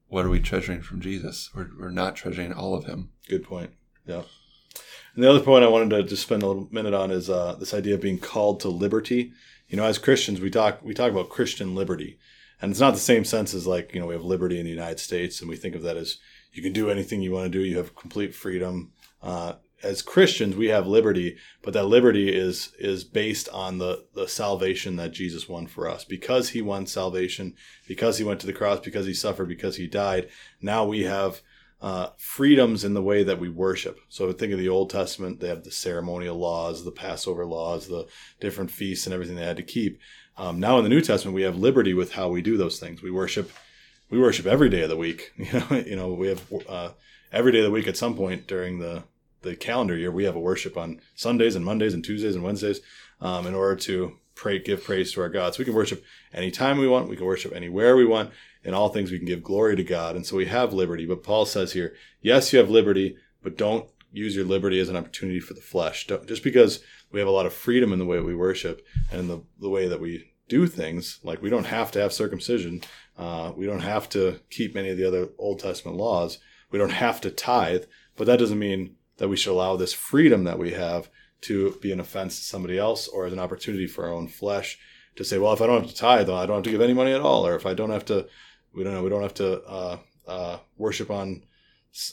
what 0.08 0.24
are 0.24 0.30
we 0.30 0.40
treasuring 0.40 0.82
from 0.82 1.00
Jesus? 1.00 1.50
We're, 1.54 1.68
we're 1.78 1.90
not 1.90 2.16
treasuring 2.16 2.52
all 2.52 2.74
of 2.74 2.84
him. 2.84 3.10
Good 3.28 3.44
point. 3.44 3.70
Yeah. 4.06 4.22
And 5.14 5.24
the 5.24 5.30
other 5.30 5.40
point 5.40 5.64
I 5.64 5.68
wanted 5.68 5.90
to 5.90 6.02
just 6.02 6.22
spend 6.22 6.42
a 6.42 6.46
little 6.46 6.68
minute 6.70 6.94
on 6.94 7.10
is 7.10 7.28
uh, 7.28 7.56
this 7.58 7.74
idea 7.74 7.94
of 7.94 8.00
being 8.00 8.18
called 8.18 8.60
to 8.60 8.68
liberty. 8.68 9.32
You 9.68 9.76
know, 9.76 9.84
as 9.84 9.98
Christians, 9.98 10.40
we 10.40 10.50
talk 10.50 10.80
we 10.82 10.94
talk 10.94 11.10
about 11.10 11.28
Christian 11.28 11.74
liberty, 11.74 12.18
and 12.62 12.70
it's 12.70 12.80
not 12.80 12.94
the 12.94 13.00
same 13.00 13.24
sense 13.24 13.52
as 13.52 13.66
like 13.66 13.92
you 13.92 14.00
know 14.00 14.06
we 14.06 14.14
have 14.14 14.24
liberty 14.24 14.58
in 14.58 14.64
the 14.64 14.70
United 14.70 15.00
States, 15.00 15.40
and 15.40 15.50
we 15.50 15.56
think 15.56 15.74
of 15.74 15.82
that 15.82 15.96
as 15.96 16.18
you 16.52 16.62
can 16.62 16.72
do 16.72 16.88
anything 16.88 17.20
you 17.20 17.32
want 17.32 17.52
to 17.52 17.58
do, 17.58 17.64
you 17.64 17.76
have 17.76 17.94
complete 17.94 18.34
freedom. 18.34 18.92
Uh, 19.22 19.54
as 19.82 20.02
Christians 20.02 20.56
we 20.56 20.68
have 20.68 20.86
liberty, 20.86 21.36
but 21.62 21.72
that 21.74 21.86
liberty 21.86 22.34
is 22.34 22.72
is 22.78 23.04
based 23.04 23.48
on 23.50 23.78
the 23.78 24.04
the 24.14 24.28
salvation 24.28 24.96
that 24.96 25.12
Jesus 25.12 25.48
won 25.48 25.66
for 25.66 25.88
us. 25.88 26.04
Because 26.04 26.50
he 26.50 26.62
won 26.62 26.86
salvation, 26.86 27.54
because 27.86 28.18
he 28.18 28.24
went 28.24 28.40
to 28.40 28.46
the 28.46 28.52
cross, 28.52 28.80
because 28.80 29.06
he 29.06 29.14
suffered, 29.14 29.48
because 29.48 29.76
he 29.76 29.86
died, 29.86 30.28
now 30.60 30.84
we 30.84 31.04
have 31.04 31.40
uh, 31.80 32.08
freedoms 32.18 32.84
in 32.84 32.94
the 32.94 33.02
way 33.02 33.22
that 33.22 33.38
we 33.38 33.48
worship. 33.48 34.00
So 34.08 34.32
think 34.32 34.52
of 34.52 34.58
the 34.58 34.68
Old 34.68 34.90
Testament, 34.90 35.40
they 35.40 35.48
have 35.48 35.62
the 35.62 35.70
ceremonial 35.70 36.36
laws, 36.36 36.84
the 36.84 36.90
Passover 36.90 37.46
laws, 37.46 37.86
the 37.86 38.06
different 38.40 38.70
feasts 38.70 39.06
and 39.06 39.14
everything 39.14 39.36
they 39.36 39.44
had 39.44 39.56
to 39.58 39.62
keep. 39.62 40.00
Um, 40.36 40.58
now 40.58 40.78
in 40.78 40.84
the 40.84 40.90
New 40.90 41.00
Testament, 41.00 41.34
we 41.34 41.42
have 41.42 41.56
liberty 41.56 41.94
with 41.94 42.12
how 42.12 42.28
we 42.28 42.42
do 42.42 42.56
those 42.56 42.80
things. 42.80 43.02
We 43.02 43.10
worship, 43.10 43.50
we 44.10 44.18
worship 44.18 44.46
every 44.46 44.68
day 44.68 44.82
of 44.82 44.88
the 44.88 44.96
week. 44.96 45.32
You 45.38 45.52
know, 45.52 45.84
you 45.86 45.96
know, 45.96 46.12
we 46.14 46.28
have 46.28 46.52
uh, 46.68 46.90
every 47.32 47.52
day 47.52 47.58
of 47.58 47.64
the 47.64 47.70
week 47.70 47.86
at 47.86 47.96
some 47.96 48.16
point 48.16 48.46
during 48.46 48.78
the 48.78 49.04
the 49.42 49.56
calendar 49.56 49.96
year. 49.96 50.10
We 50.10 50.24
have 50.24 50.36
a 50.36 50.40
worship 50.40 50.76
on 50.76 51.00
Sundays 51.14 51.54
and 51.54 51.64
Mondays 51.64 51.94
and 51.94 52.04
Tuesdays 52.04 52.34
and 52.34 52.44
Wednesdays 52.44 52.80
um, 53.20 53.46
in 53.46 53.54
order 53.54 53.76
to 53.76 54.18
pray, 54.34 54.58
give 54.58 54.84
praise 54.84 55.12
to 55.12 55.20
our 55.20 55.28
God. 55.28 55.54
So 55.54 55.58
we 55.58 55.64
can 55.64 55.74
worship 55.74 56.04
anytime 56.32 56.78
we 56.78 56.88
want. 56.88 57.08
We 57.08 57.16
can 57.16 57.26
worship 57.26 57.52
anywhere 57.54 57.96
we 57.96 58.06
want. 58.06 58.30
In 58.64 58.74
all 58.74 58.88
things, 58.88 59.10
we 59.10 59.18
can 59.18 59.26
give 59.26 59.42
glory 59.42 59.76
to 59.76 59.84
God. 59.84 60.16
And 60.16 60.26
so 60.26 60.36
we 60.36 60.46
have 60.46 60.72
liberty. 60.72 61.06
But 61.06 61.22
Paul 61.22 61.46
says 61.46 61.72
here, 61.72 61.94
yes, 62.20 62.52
you 62.52 62.58
have 62.58 62.70
liberty, 62.70 63.16
but 63.42 63.56
don't 63.56 63.88
use 64.12 64.34
your 64.34 64.44
liberty 64.44 64.80
as 64.80 64.88
an 64.88 64.96
opportunity 64.96 65.40
for 65.40 65.54
the 65.54 65.60
flesh. 65.60 66.06
Don't, 66.06 66.26
just 66.26 66.42
because 66.42 66.80
we 67.12 67.20
have 67.20 67.28
a 67.28 67.32
lot 67.32 67.46
of 67.46 67.52
freedom 67.52 67.92
in 67.92 67.98
the 67.98 68.04
way 68.04 68.20
we 68.20 68.34
worship 68.34 68.84
and 69.10 69.28
the, 69.28 69.42
the 69.60 69.68
way 69.68 69.88
that 69.88 70.00
we 70.00 70.32
do 70.48 70.66
things, 70.66 71.20
like 71.22 71.42
we 71.42 71.50
don't 71.50 71.66
have 71.66 71.90
to 71.92 72.00
have 72.00 72.12
circumcision. 72.12 72.82
Uh, 73.16 73.52
we 73.56 73.66
don't 73.66 73.80
have 73.80 74.08
to 74.10 74.40
keep 74.50 74.74
many 74.74 74.90
of 74.90 74.96
the 74.96 75.06
other 75.06 75.28
Old 75.38 75.60
Testament 75.60 75.96
laws. 75.96 76.38
We 76.70 76.78
don't 76.78 76.90
have 76.90 77.20
to 77.22 77.30
tithe, 77.30 77.84
but 78.16 78.26
that 78.26 78.38
doesn't 78.38 78.58
mean 78.58 78.96
that 79.18 79.28
we 79.28 79.36
should 79.36 79.52
allow 79.52 79.76
this 79.76 79.92
freedom 79.92 80.44
that 80.44 80.58
we 80.58 80.72
have 80.72 81.10
to 81.42 81.76
be 81.80 81.92
an 81.92 82.00
offense 82.00 82.38
to 82.38 82.44
somebody 82.44 82.78
else 82.78 83.06
or 83.06 83.26
as 83.26 83.32
an 83.32 83.38
opportunity 83.38 83.86
for 83.86 84.06
our 84.06 84.12
own 84.12 84.28
flesh 84.28 84.78
to 85.16 85.24
say, 85.24 85.38
well, 85.38 85.52
if 85.52 85.60
I 85.60 85.66
don't 85.66 85.82
have 85.82 85.90
to 85.90 85.96
tithe, 85.96 86.30
I 86.30 86.46
don't 86.46 86.56
have 86.56 86.64
to 86.64 86.70
give 86.70 86.80
any 86.80 86.94
money 86.94 87.12
at 87.12 87.20
all, 87.20 87.46
or 87.46 87.54
if 87.54 87.66
I 87.66 87.74
don't 87.74 87.90
have 87.90 88.04
to, 88.06 88.26
we 88.72 88.84
don't 88.84 88.94
know, 88.94 89.02
we 89.02 89.10
don't 89.10 89.22
have 89.22 89.34
to 89.34 89.62
uh, 89.64 89.98
uh, 90.26 90.58
worship 90.76 91.10
on 91.10 91.42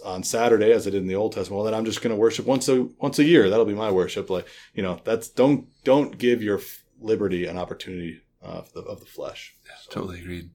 on 0.04 0.24
Saturday 0.24 0.72
as 0.72 0.88
I 0.88 0.90
did 0.90 1.02
in 1.02 1.08
the 1.08 1.16
Old 1.16 1.34
Testament. 1.34 1.58
Well, 1.58 1.66
then 1.66 1.74
I'm 1.74 1.86
just 1.86 2.02
going 2.02 2.16
to 2.16 2.20
worship 2.20 2.46
once 2.46 2.68
a 2.70 2.84
once 2.98 3.20
a 3.20 3.24
year. 3.24 3.50
That'll 3.50 3.66
be 3.66 3.74
my 3.74 3.92
worship. 3.92 4.30
Like 4.30 4.48
you 4.74 4.82
know, 4.82 5.00
that's 5.04 5.30
don't 5.30 5.68
don't 5.84 6.18
give 6.18 6.42
your 6.42 6.62
liberty 7.00 7.46
an 7.46 7.58
opportunity 7.58 8.22
uh, 8.44 8.48
of, 8.48 8.74
the, 8.74 8.82
of 8.82 9.00
the 9.00 9.06
flesh. 9.06 9.54
Yeah, 9.66 9.76
so. 9.84 9.92
Totally 9.92 10.22
agreed. 10.22 10.50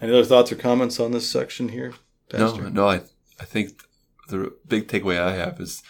Any 0.00 0.12
other 0.12 0.24
thoughts 0.24 0.52
or 0.52 0.56
comments 0.56 1.00
on 1.00 1.12
this 1.12 1.28
section 1.28 1.68
here? 1.68 1.94
Pastor? 2.28 2.62
No, 2.64 2.68
no. 2.68 2.88
I 2.88 2.96
I 3.40 3.44
think 3.44 3.82
the 4.28 4.54
big 4.66 4.88
takeaway 4.88 5.20
I 5.20 5.34
have 5.34 5.60
is 5.60 5.82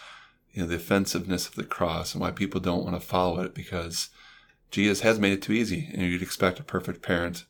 you 0.51 0.61
know 0.61 0.67
the 0.67 0.75
offensiveness 0.75 1.47
of 1.47 1.55
the 1.55 1.63
cross 1.63 2.13
and 2.13 2.21
why 2.21 2.31
people 2.31 2.61
don't 2.61 2.83
want 2.83 2.99
to 2.99 3.05
follow 3.05 3.41
it 3.41 3.53
because 3.53 4.09
Jesus 4.71 5.01
has 5.01 5.19
made 5.19 5.33
it 5.33 5.41
too 5.41 5.53
easy, 5.53 5.89
and 5.93 6.01
you'd 6.01 6.21
expect 6.21 6.59
a 6.59 6.63
perfect 6.63 7.01
parent 7.01 7.45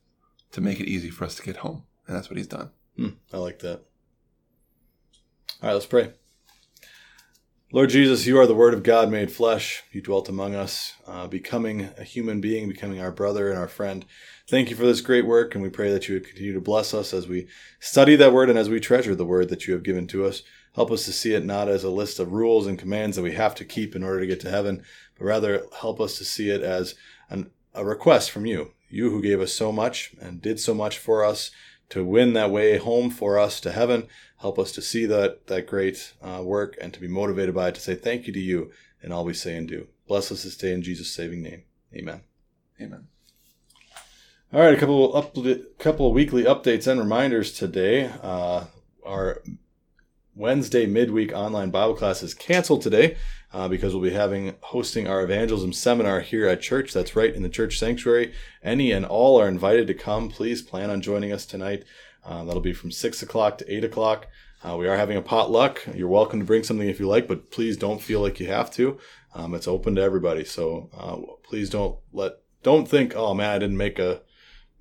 to 0.51 0.61
make 0.61 0.79
it 0.79 0.87
easy 0.87 1.09
for 1.09 1.25
us 1.25 1.35
to 1.35 1.43
get 1.43 1.57
home, 1.57 1.83
and 2.07 2.15
that's 2.15 2.29
what 2.29 2.37
he's 2.37 2.47
done. 2.47 2.71
Hmm, 2.97 3.09
I 3.33 3.37
like 3.37 3.59
that. 3.59 3.81
All 5.61 5.69
right, 5.69 5.73
let's 5.73 5.85
pray. 5.85 6.11
Lord 7.71 7.89
Jesus, 7.89 8.25
you 8.25 8.39
are 8.39 8.45
the 8.45 8.53
Word 8.53 8.73
of 8.73 8.83
God 8.83 9.09
made 9.09 9.31
flesh. 9.31 9.83
You 9.91 10.01
dwelt 10.01 10.29
among 10.29 10.53
us, 10.55 10.93
uh, 11.07 11.27
becoming 11.27 11.89
a 11.97 12.03
human 12.03 12.39
being, 12.39 12.69
becoming 12.69 13.01
our 13.01 13.11
brother 13.11 13.49
and 13.49 13.57
our 13.57 13.67
friend. 13.67 14.05
Thank 14.47 14.69
you 14.69 14.75
for 14.75 14.85
this 14.85 15.01
great 15.01 15.25
work, 15.25 15.55
and 15.55 15.63
we 15.63 15.69
pray 15.69 15.91
that 15.91 16.07
you 16.07 16.13
would 16.13 16.27
continue 16.27 16.53
to 16.53 16.61
bless 16.61 16.93
us 16.93 17.13
as 17.13 17.27
we 17.27 17.47
study 17.79 18.15
that 18.15 18.31
Word 18.31 18.49
and 18.49 18.59
as 18.59 18.69
we 18.69 18.79
treasure 18.79 19.15
the 19.15 19.25
Word 19.25 19.49
that 19.49 19.67
you 19.67 19.73
have 19.73 19.83
given 19.83 20.07
to 20.07 20.25
us. 20.25 20.43
Help 20.75 20.91
us 20.91 21.05
to 21.05 21.13
see 21.13 21.33
it 21.33 21.45
not 21.45 21.69
as 21.69 21.83
a 21.83 21.89
list 21.89 22.19
of 22.19 22.33
rules 22.33 22.67
and 22.67 22.77
commands 22.77 23.15
that 23.15 23.23
we 23.23 23.33
have 23.33 23.55
to 23.55 23.65
keep 23.65 23.95
in 23.95 24.03
order 24.03 24.19
to 24.19 24.27
get 24.27 24.41
to 24.41 24.51
heaven, 24.51 24.83
but 25.17 25.25
rather 25.25 25.65
help 25.79 26.01
us 26.01 26.17
to 26.17 26.25
see 26.25 26.49
it 26.49 26.61
as 26.61 26.95
an, 27.29 27.49
a 27.73 27.85
request 27.85 28.29
from 28.29 28.45
you. 28.45 28.73
You 28.89 29.09
who 29.09 29.21
gave 29.21 29.39
us 29.39 29.53
so 29.53 29.71
much 29.71 30.13
and 30.19 30.41
did 30.41 30.59
so 30.59 30.73
much 30.73 30.97
for 30.97 31.23
us 31.23 31.51
to 31.89 32.03
win 32.03 32.33
that 32.33 32.51
way 32.51 32.77
home 32.77 33.09
for 33.09 33.39
us 33.39 33.61
to 33.61 33.71
heaven. 33.71 34.07
Help 34.39 34.59
us 34.59 34.73
to 34.73 34.81
see 34.81 35.05
that, 35.05 35.47
that 35.47 35.65
great 35.65 36.13
uh, 36.21 36.41
work 36.43 36.77
and 36.81 36.93
to 36.93 36.99
be 36.99 37.07
motivated 37.07 37.55
by 37.55 37.69
it 37.69 37.75
to 37.75 37.81
say 37.81 37.95
thank 37.95 38.27
you 38.27 38.33
to 38.33 38.39
you 38.39 38.71
in 39.01 39.13
all 39.13 39.23
we 39.23 39.33
say 39.33 39.55
and 39.55 39.69
do. 39.69 39.87
Bless 40.07 40.31
us 40.31 40.43
this 40.43 40.57
day 40.57 40.73
in 40.73 40.81
Jesus' 40.81 41.11
saving 41.11 41.41
name. 41.41 41.63
Amen. 41.95 42.21
Amen. 42.81 43.07
All 44.53 44.59
right, 44.59 44.73
a 44.73 44.77
couple 44.77 45.15
up, 45.15 45.35
couple 45.79 46.11
weekly 46.13 46.43
updates 46.43 46.85
and 46.85 46.99
reminders 46.99 47.51
today. 47.53 48.11
Uh, 48.21 48.65
our 49.05 49.41
Wednesday 50.35 50.85
midweek 50.85 51.31
online 51.31 51.71
Bible 51.71 51.95
class 51.95 52.21
is 52.21 52.33
canceled 52.33 52.81
today 52.81 53.15
uh, 53.53 53.69
because 53.69 53.93
we'll 53.93 54.03
be 54.03 54.15
having 54.15 54.55
hosting 54.61 55.07
our 55.07 55.23
evangelism 55.23 55.71
seminar 55.71 56.19
here 56.19 56.45
at 56.45 56.61
church. 56.61 56.91
That's 56.91 57.15
right 57.15 57.33
in 57.33 57.41
the 57.41 57.49
church 57.49 57.79
sanctuary. 57.79 58.33
Any 58.61 58.91
and 58.91 59.05
all 59.05 59.39
are 59.39 59.47
invited 59.47 59.87
to 59.87 59.93
come. 59.93 60.29
Please 60.29 60.61
plan 60.61 60.89
on 60.89 61.01
joining 61.01 61.31
us 61.31 61.45
tonight. 61.45 61.85
Uh, 62.25 62.43
that'll 62.43 62.61
be 62.61 62.73
from 62.73 62.91
six 62.91 63.21
o'clock 63.23 63.57
to 63.59 63.73
eight 63.73 63.85
o'clock. 63.85 64.27
Uh, 64.61 64.75
we 64.75 64.87
are 64.87 64.97
having 64.97 65.15
a 65.15 65.21
potluck. 65.21 65.81
You're 65.93 66.09
welcome 66.09 66.39
to 66.39 66.45
bring 66.45 66.63
something 66.63 66.89
if 66.89 66.99
you 66.99 67.07
like, 67.07 67.27
but 67.27 67.51
please 67.51 67.77
don't 67.77 68.01
feel 68.01 68.19
like 68.19 68.39
you 68.39 68.47
have 68.47 68.71
to. 68.71 68.97
Um, 69.33 69.53
it's 69.53 69.67
open 69.67 69.95
to 69.95 70.01
everybody, 70.01 70.43
so 70.43 70.89
uh, 70.97 71.17
please 71.43 71.69
don't 71.69 71.97
let 72.11 72.33
don't 72.63 72.89
think, 72.89 73.15
oh 73.15 73.33
man, 73.33 73.51
I 73.51 73.59
didn't 73.59 73.77
make 73.77 73.99
a 73.99 74.21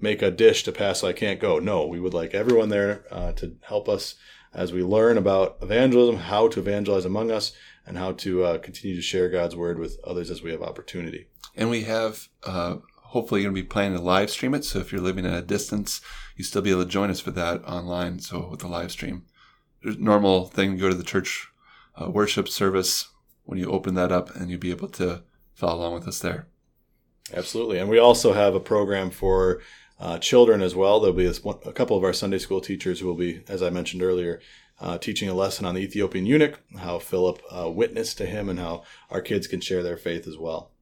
make 0.00 0.22
a 0.22 0.30
dish 0.30 0.64
to 0.64 0.72
pass, 0.72 1.00
so 1.00 1.08
I 1.08 1.12
can't 1.12 1.38
go. 1.38 1.58
No, 1.58 1.86
we 1.86 2.00
would 2.00 2.14
like 2.14 2.34
everyone 2.34 2.70
there 2.70 3.04
uh, 3.10 3.32
to 3.32 3.56
help 3.62 3.88
us 3.88 4.16
as 4.54 4.72
we 4.72 4.82
learn 4.82 5.18
about 5.18 5.58
evangelism, 5.60 6.16
how 6.16 6.48
to 6.48 6.60
evangelize 6.60 7.04
among 7.04 7.30
us, 7.30 7.52
and 7.86 7.98
how 7.98 8.12
to 8.12 8.44
uh, 8.44 8.58
continue 8.58 8.96
to 8.96 9.02
share 9.02 9.28
God's 9.28 9.56
word 9.56 9.78
with 9.78 9.98
others 10.04 10.30
as 10.30 10.42
we 10.42 10.52
have 10.52 10.62
opportunity. 10.62 11.26
And 11.56 11.68
we 11.68 11.82
have 11.82 12.28
uh, 12.44 12.76
hopefully 12.96 13.42
going 13.42 13.54
to 13.54 13.62
be 13.62 13.66
planning 13.66 13.98
to 13.98 14.02
live 14.02 14.30
stream 14.30 14.54
it. 14.54 14.64
So 14.64 14.78
if 14.78 14.92
you're 14.92 15.00
living 15.00 15.26
at 15.26 15.38
a 15.38 15.42
distance, 15.42 16.00
you 16.36 16.44
still 16.44 16.62
be 16.62 16.70
able 16.70 16.84
to 16.84 16.90
join 16.90 17.10
us 17.10 17.20
for 17.20 17.30
that 17.32 17.64
online. 17.64 18.20
So 18.20 18.48
with 18.50 18.60
the 18.60 18.68
live 18.68 18.92
stream, 18.92 19.24
there's 19.82 19.98
normal 19.98 20.46
thing. 20.46 20.78
Go 20.78 20.88
to 20.88 20.94
the 20.94 21.02
church 21.02 21.48
uh, 22.00 22.10
worship 22.10 22.48
service 22.48 23.08
when 23.44 23.58
you 23.58 23.70
open 23.70 23.94
that 23.94 24.10
up, 24.10 24.34
and 24.34 24.50
you'll 24.50 24.58
be 24.58 24.70
able 24.70 24.88
to 24.88 25.22
follow 25.52 25.80
along 25.80 25.94
with 25.94 26.08
us 26.08 26.20
there. 26.20 26.48
Absolutely, 27.32 27.78
and 27.78 27.88
we 27.88 27.98
also 27.98 28.32
have 28.32 28.54
a 28.54 28.60
program 28.60 29.10
for 29.10 29.60
uh, 30.04 30.18
children 30.18 30.60
as 30.60 30.74
well. 30.74 31.00
There'll 31.00 31.16
be 31.16 31.24
a 31.26 31.72
couple 31.72 31.96
of 31.96 32.04
our 32.04 32.12
Sunday 32.12 32.36
school 32.36 32.60
teachers 32.60 33.00
who 33.00 33.06
will 33.06 33.14
be, 33.14 33.42
as 33.48 33.62
I 33.62 33.70
mentioned 33.70 34.02
earlier, 34.02 34.38
uh, 34.78 34.98
teaching 34.98 35.30
a 35.30 35.34
lesson 35.34 35.64
on 35.64 35.74
the 35.74 35.80
Ethiopian 35.80 36.26
eunuch, 36.26 36.60
how 36.78 36.98
Philip 36.98 37.40
uh, 37.50 37.70
witnessed 37.70 38.18
to 38.18 38.26
him, 38.26 38.50
and 38.50 38.58
how 38.58 38.82
our 39.10 39.22
kids 39.22 39.46
can 39.46 39.62
share 39.62 39.82
their 39.82 39.96
faith 39.96 40.28
as 40.28 40.36
well. 40.36 40.72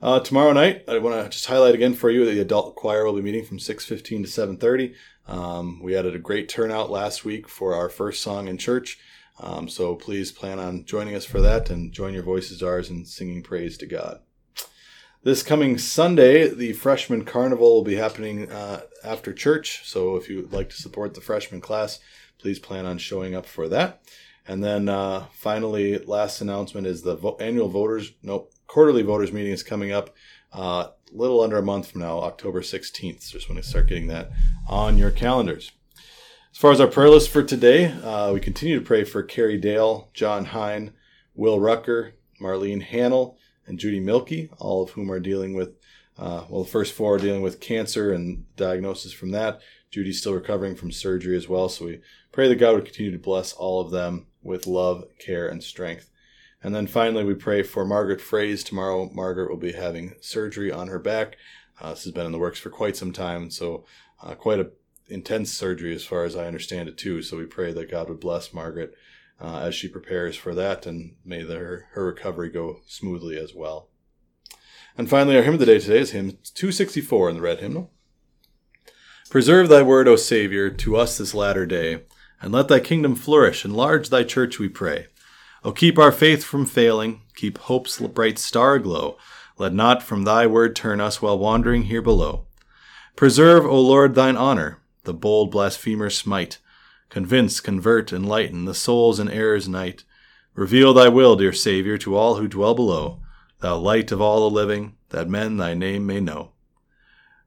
Uh, 0.00 0.20
tomorrow 0.20 0.54
night, 0.54 0.84
I 0.88 0.96
want 0.98 1.22
to 1.22 1.28
just 1.28 1.46
highlight 1.46 1.74
again 1.74 1.92
for 1.92 2.10
you 2.10 2.24
that 2.24 2.32
the 2.32 2.40
adult 2.40 2.76
choir 2.76 3.04
will 3.04 3.12
be 3.12 3.20
meeting 3.20 3.44
from 3.44 3.58
6.15 3.58 4.02
to 4.02 4.14
7.30. 4.22 4.94
Um, 5.26 5.82
we 5.82 5.92
had 5.92 6.06
a 6.06 6.18
great 6.18 6.48
turnout 6.48 6.90
last 6.90 7.26
week 7.26 7.50
for 7.50 7.74
our 7.74 7.90
first 7.90 8.22
song 8.22 8.48
in 8.48 8.56
church. 8.56 8.98
Um, 9.38 9.68
so 9.68 9.96
please 9.96 10.32
plan 10.32 10.58
on 10.58 10.86
joining 10.86 11.14
us 11.14 11.26
for 11.26 11.42
that 11.42 11.68
and 11.68 11.92
join 11.92 12.14
your 12.14 12.22
voices 12.22 12.62
ours 12.62 12.88
in 12.88 13.04
singing 13.04 13.42
praise 13.42 13.76
to 13.78 13.86
God. 13.86 14.20
This 15.26 15.42
coming 15.42 15.76
Sunday, 15.76 16.48
the 16.48 16.72
freshman 16.72 17.24
carnival 17.24 17.74
will 17.74 17.82
be 17.82 17.96
happening 17.96 18.48
uh, 18.48 18.82
after 19.02 19.32
church. 19.32 19.80
So 19.82 20.14
if 20.14 20.30
you 20.30 20.36
would 20.36 20.52
like 20.52 20.68
to 20.68 20.76
support 20.76 21.14
the 21.14 21.20
freshman 21.20 21.60
class, 21.60 21.98
please 22.38 22.60
plan 22.60 22.86
on 22.86 22.98
showing 22.98 23.34
up 23.34 23.44
for 23.44 23.66
that. 23.70 24.02
And 24.46 24.62
then 24.62 24.88
uh, 24.88 25.26
finally, 25.32 25.98
last 25.98 26.40
announcement 26.42 26.86
is 26.86 27.02
the 27.02 27.16
vo- 27.16 27.36
annual 27.40 27.68
voters, 27.68 28.12
no, 28.22 28.50
quarterly 28.68 29.02
voters 29.02 29.32
meeting 29.32 29.50
is 29.50 29.64
coming 29.64 29.90
up 29.90 30.14
a 30.52 30.60
uh, 30.60 30.90
little 31.10 31.40
under 31.40 31.58
a 31.58 31.62
month 31.62 31.90
from 31.90 32.02
now, 32.02 32.20
October 32.20 32.60
16th. 32.60 33.24
So 33.24 33.32
just 33.36 33.50
want 33.50 33.60
to 33.60 33.68
start 33.68 33.88
getting 33.88 34.06
that 34.06 34.30
on 34.68 34.96
your 34.96 35.10
calendars. 35.10 35.72
As 36.52 36.58
far 36.58 36.70
as 36.70 36.80
our 36.80 36.86
prayer 36.86 37.10
list 37.10 37.30
for 37.30 37.42
today, 37.42 37.86
uh, 37.86 38.32
we 38.32 38.38
continue 38.38 38.78
to 38.78 38.86
pray 38.86 39.02
for 39.02 39.24
Carrie 39.24 39.60
Dahle, 39.60 40.06
John 40.14 40.44
Hein, 40.44 40.92
Will 41.34 41.58
Roettger, 41.58 42.12
Marlene 42.40 42.86
Hanel, 42.86 43.34
and 43.66 43.78
Judy 43.78 44.00
Mielke, 44.00 44.50
all 44.58 44.82
of 44.82 44.90
whom 44.90 45.10
are 45.10 45.20
dealing 45.20 45.54
with, 45.54 45.70
uh, 46.18 46.44
well, 46.48 46.64
the 46.64 46.70
first 46.70 46.92
four 46.92 47.16
are 47.16 47.18
dealing 47.18 47.42
with 47.42 47.60
cancer 47.60 48.12
and 48.12 48.44
diagnosis 48.56 49.12
from 49.12 49.30
that. 49.32 49.60
Judy's 49.90 50.20
still 50.20 50.34
recovering 50.34 50.74
from 50.74 50.90
surgery 50.92 51.36
as 51.36 51.48
well. 51.48 51.68
So 51.68 51.86
we 51.86 52.00
pray 52.32 52.48
that 52.48 52.56
God 52.56 52.74
would 52.74 52.84
continue 52.84 53.12
to 53.12 53.18
bless 53.18 53.52
all 53.52 53.80
of 53.80 53.90
them 53.90 54.26
with 54.42 54.66
love, 54.66 55.04
care, 55.18 55.48
and 55.48 55.62
strength. 55.62 56.10
And 56.62 56.74
then 56.74 56.86
finally, 56.86 57.24
we 57.24 57.34
pray 57.34 57.62
for 57.62 57.84
Margaret 57.84 58.20
Fraze. 58.20 58.64
Tomorrow, 58.64 59.10
Margaret 59.12 59.50
will 59.50 59.58
be 59.58 59.72
having 59.72 60.14
surgery 60.20 60.72
on 60.72 60.88
her 60.88 60.98
back. 60.98 61.36
Uh, 61.80 61.90
this 61.90 62.04
has 62.04 62.12
been 62.12 62.26
in 62.26 62.32
the 62.32 62.38
works 62.38 62.58
for 62.58 62.70
quite 62.70 62.96
some 62.96 63.12
time, 63.12 63.50
so 63.50 63.84
uh, 64.22 64.34
quite 64.34 64.58
a 64.58 64.70
intense 65.08 65.52
surgery 65.52 65.94
as 65.94 66.04
far 66.04 66.24
as 66.24 66.34
I 66.34 66.46
understand 66.46 66.88
it 66.88 66.98
too. 66.98 67.22
So 67.22 67.36
we 67.36 67.44
pray 67.44 67.72
that 67.72 67.90
God 67.90 68.08
would 68.08 68.20
bless 68.20 68.52
Margaret 68.52 68.94
uh, 69.40 69.58
as 69.58 69.74
she 69.74 69.88
prepares 69.88 70.36
for 70.36 70.54
that, 70.54 70.86
and 70.86 71.16
may 71.24 71.42
her, 71.42 71.86
her 71.92 72.06
recovery 72.06 72.48
go 72.48 72.80
smoothly 72.86 73.38
as 73.38 73.54
well. 73.54 73.88
And 74.98 75.10
finally, 75.10 75.36
our 75.36 75.42
hymn 75.42 75.54
of 75.54 75.60
the 75.60 75.66
day 75.66 75.78
today 75.78 75.98
is 75.98 76.12
hymn 76.12 76.38
264 76.54 77.30
in 77.30 77.36
the 77.36 77.42
red 77.42 77.60
hymnal. 77.60 77.90
Preserve 79.28 79.68
thy 79.68 79.82
word, 79.82 80.08
O 80.08 80.16
Savior, 80.16 80.70
to 80.70 80.96
us 80.96 81.18
this 81.18 81.34
latter 81.34 81.66
day, 81.66 82.02
and 82.40 82.52
let 82.52 82.68
thy 82.68 82.80
kingdom 82.80 83.14
flourish. 83.14 83.64
Enlarge 83.64 84.08
thy 84.08 84.22
church, 84.22 84.58
we 84.58 84.68
pray. 84.68 85.08
Oh, 85.64 85.72
keep 85.72 85.98
our 85.98 86.12
faith 86.12 86.44
from 86.44 86.64
failing, 86.64 87.22
keep 87.34 87.58
hope's 87.58 88.00
bright 88.00 88.38
star 88.38 88.76
aglow. 88.76 89.18
Let 89.58 89.72
not 89.72 90.02
from 90.02 90.24
thy 90.24 90.46
word 90.46 90.76
turn 90.76 91.00
us 91.00 91.20
while 91.20 91.38
wandering 91.38 91.84
here 91.84 92.02
below. 92.02 92.46
Preserve, 93.16 93.64
O 93.64 93.80
Lord, 93.80 94.14
thine 94.14 94.36
honor, 94.36 94.82
the 95.04 95.14
bold 95.14 95.50
blasphemer 95.50 96.10
smite. 96.10 96.58
Convince, 97.08 97.60
convert, 97.60 98.12
enlighten 98.12 98.64
the 98.64 98.74
souls 98.74 99.20
in 99.20 99.28
error's 99.28 99.68
night. 99.68 100.04
Reveal 100.54 100.94
thy 100.94 101.08
will, 101.08 101.36
dear 101.36 101.52
Saviour, 101.52 101.98
to 101.98 102.16
all 102.16 102.36
who 102.36 102.48
dwell 102.48 102.74
below, 102.74 103.20
thou 103.60 103.76
light 103.76 104.10
of 104.12 104.20
all 104.20 104.48
the 104.48 104.54
living, 104.54 104.96
that 105.10 105.28
men 105.28 105.56
thy 105.56 105.74
name 105.74 106.06
may 106.06 106.20
know. 106.20 106.52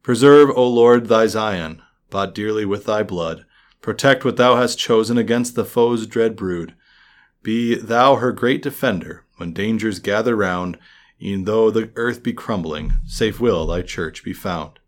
Preserve, 0.02 0.50
O 0.56 0.68
Lord, 0.68 1.08
thy 1.08 1.28
Zion, 1.28 1.82
bought 2.10 2.34
dearly 2.34 2.66
with 2.66 2.86
thy 2.86 3.04
blood. 3.04 3.46
Protect 3.82 4.26
what 4.26 4.38
thou 4.38 4.56
hast 4.56 4.80
chosen 4.80 5.18
against 5.18 5.56
the 5.56 5.66
foe's 5.66 6.08
dread 6.08 6.36
brood. 6.36 6.74
Be 7.42 7.76
thou 7.76 8.16
her 8.16 8.32
great 8.32 8.62
defender 8.62 9.26
when 9.38 9.54
dangers 9.54 10.00
gather 10.00 10.36
round, 10.36 10.78
e'en 11.22 11.46
though 11.46 11.72
the 11.72 11.92
earth 11.96 12.22
be 12.22 12.34
crumbling, 12.34 12.94
safe 13.06 13.40
will 13.40 13.66
thy 13.66 13.82
church 13.82 14.24
be 14.24 14.34
found. 14.34 14.80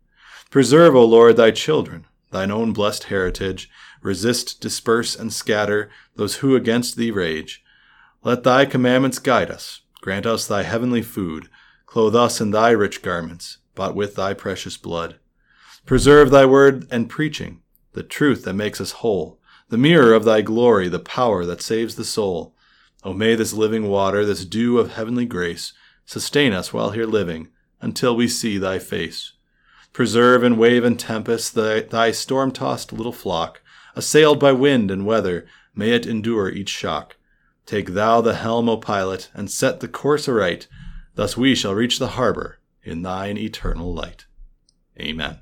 Preserve, 0.50 0.94
O 0.94 1.04
Lord, 1.04 1.36
thy 1.36 1.50
children, 1.50 2.06
thine 2.30 2.50
own 2.50 2.72
blessed 2.72 3.04
heritage. 3.04 3.70
Resist, 4.02 4.60
disperse, 4.60 5.16
and 5.16 5.32
scatter 5.32 5.90
those 6.16 6.36
who 6.36 6.54
against 6.54 6.96
thee 6.96 7.10
rage. 7.10 7.64
Let 8.22 8.42
thy 8.42 8.66
commandments 8.66 9.18
guide 9.18 9.50
us. 9.50 9.80
Grant 10.00 10.26
us 10.26 10.46
thy 10.46 10.64
heavenly 10.64 11.02
food. 11.02 11.48
Clothe 11.86 12.16
us 12.16 12.40
in 12.40 12.50
thy 12.50 12.70
rich 12.70 13.02
garments, 13.02 13.58
bought 13.74 13.94
with 13.94 14.16
thy 14.16 14.34
precious 14.34 14.76
blood. 14.76 15.18
Preserve 15.86 16.30
thy 16.30 16.44
word 16.44 16.86
and 16.90 17.08
preaching, 17.08 17.62
the 17.92 18.02
truth 18.02 18.44
that 18.44 18.54
makes 18.54 18.80
us 18.80 18.92
whole 18.92 19.40
the 19.72 19.78
mirror 19.78 20.12
of 20.12 20.24
thy 20.24 20.42
glory, 20.42 20.86
the 20.86 20.98
power 20.98 21.46
that 21.46 21.62
saves 21.62 21.94
the 21.94 22.04
soul. 22.04 22.54
O 23.04 23.14
may 23.14 23.34
this 23.34 23.54
living 23.54 23.88
water, 23.88 24.22
this 24.22 24.44
dew 24.44 24.78
of 24.78 24.92
heavenly 24.92 25.24
grace, 25.24 25.72
sustain 26.04 26.52
us 26.52 26.74
while 26.74 26.90
here 26.90 27.06
living, 27.06 27.48
until 27.80 28.14
we 28.14 28.28
see 28.28 28.58
thy 28.58 28.78
face. 28.78 29.32
Preserve 29.94 30.44
in 30.44 30.58
wave 30.58 30.84
and 30.84 31.00
tempest 31.00 31.54
thy, 31.54 31.80
thy 31.80 32.10
storm 32.10 32.52
tossed 32.52 32.92
little 32.92 33.12
flock, 33.12 33.61
assailed 33.94 34.40
by 34.40 34.52
wind 34.52 34.90
and 34.90 35.06
weather, 35.06 35.46
may 35.74 35.90
it 35.90 36.06
endure 36.06 36.48
each 36.48 36.70
shock. 36.70 37.16
Take 37.66 37.90
thou 37.90 38.20
the 38.20 38.34
helm, 38.34 38.68
O 38.68 38.76
pilot, 38.76 39.30
and 39.34 39.50
set 39.50 39.80
the 39.80 39.88
course 39.88 40.28
aright. 40.28 40.66
Thus 41.14 41.36
we 41.36 41.54
shall 41.54 41.74
reach 41.74 41.98
the 41.98 42.08
harbor 42.08 42.58
in 42.82 43.02
thine 43.02 43.36
eternal 43.36 43.92
light. 43.92 44.26
Amen. 44.98 45.41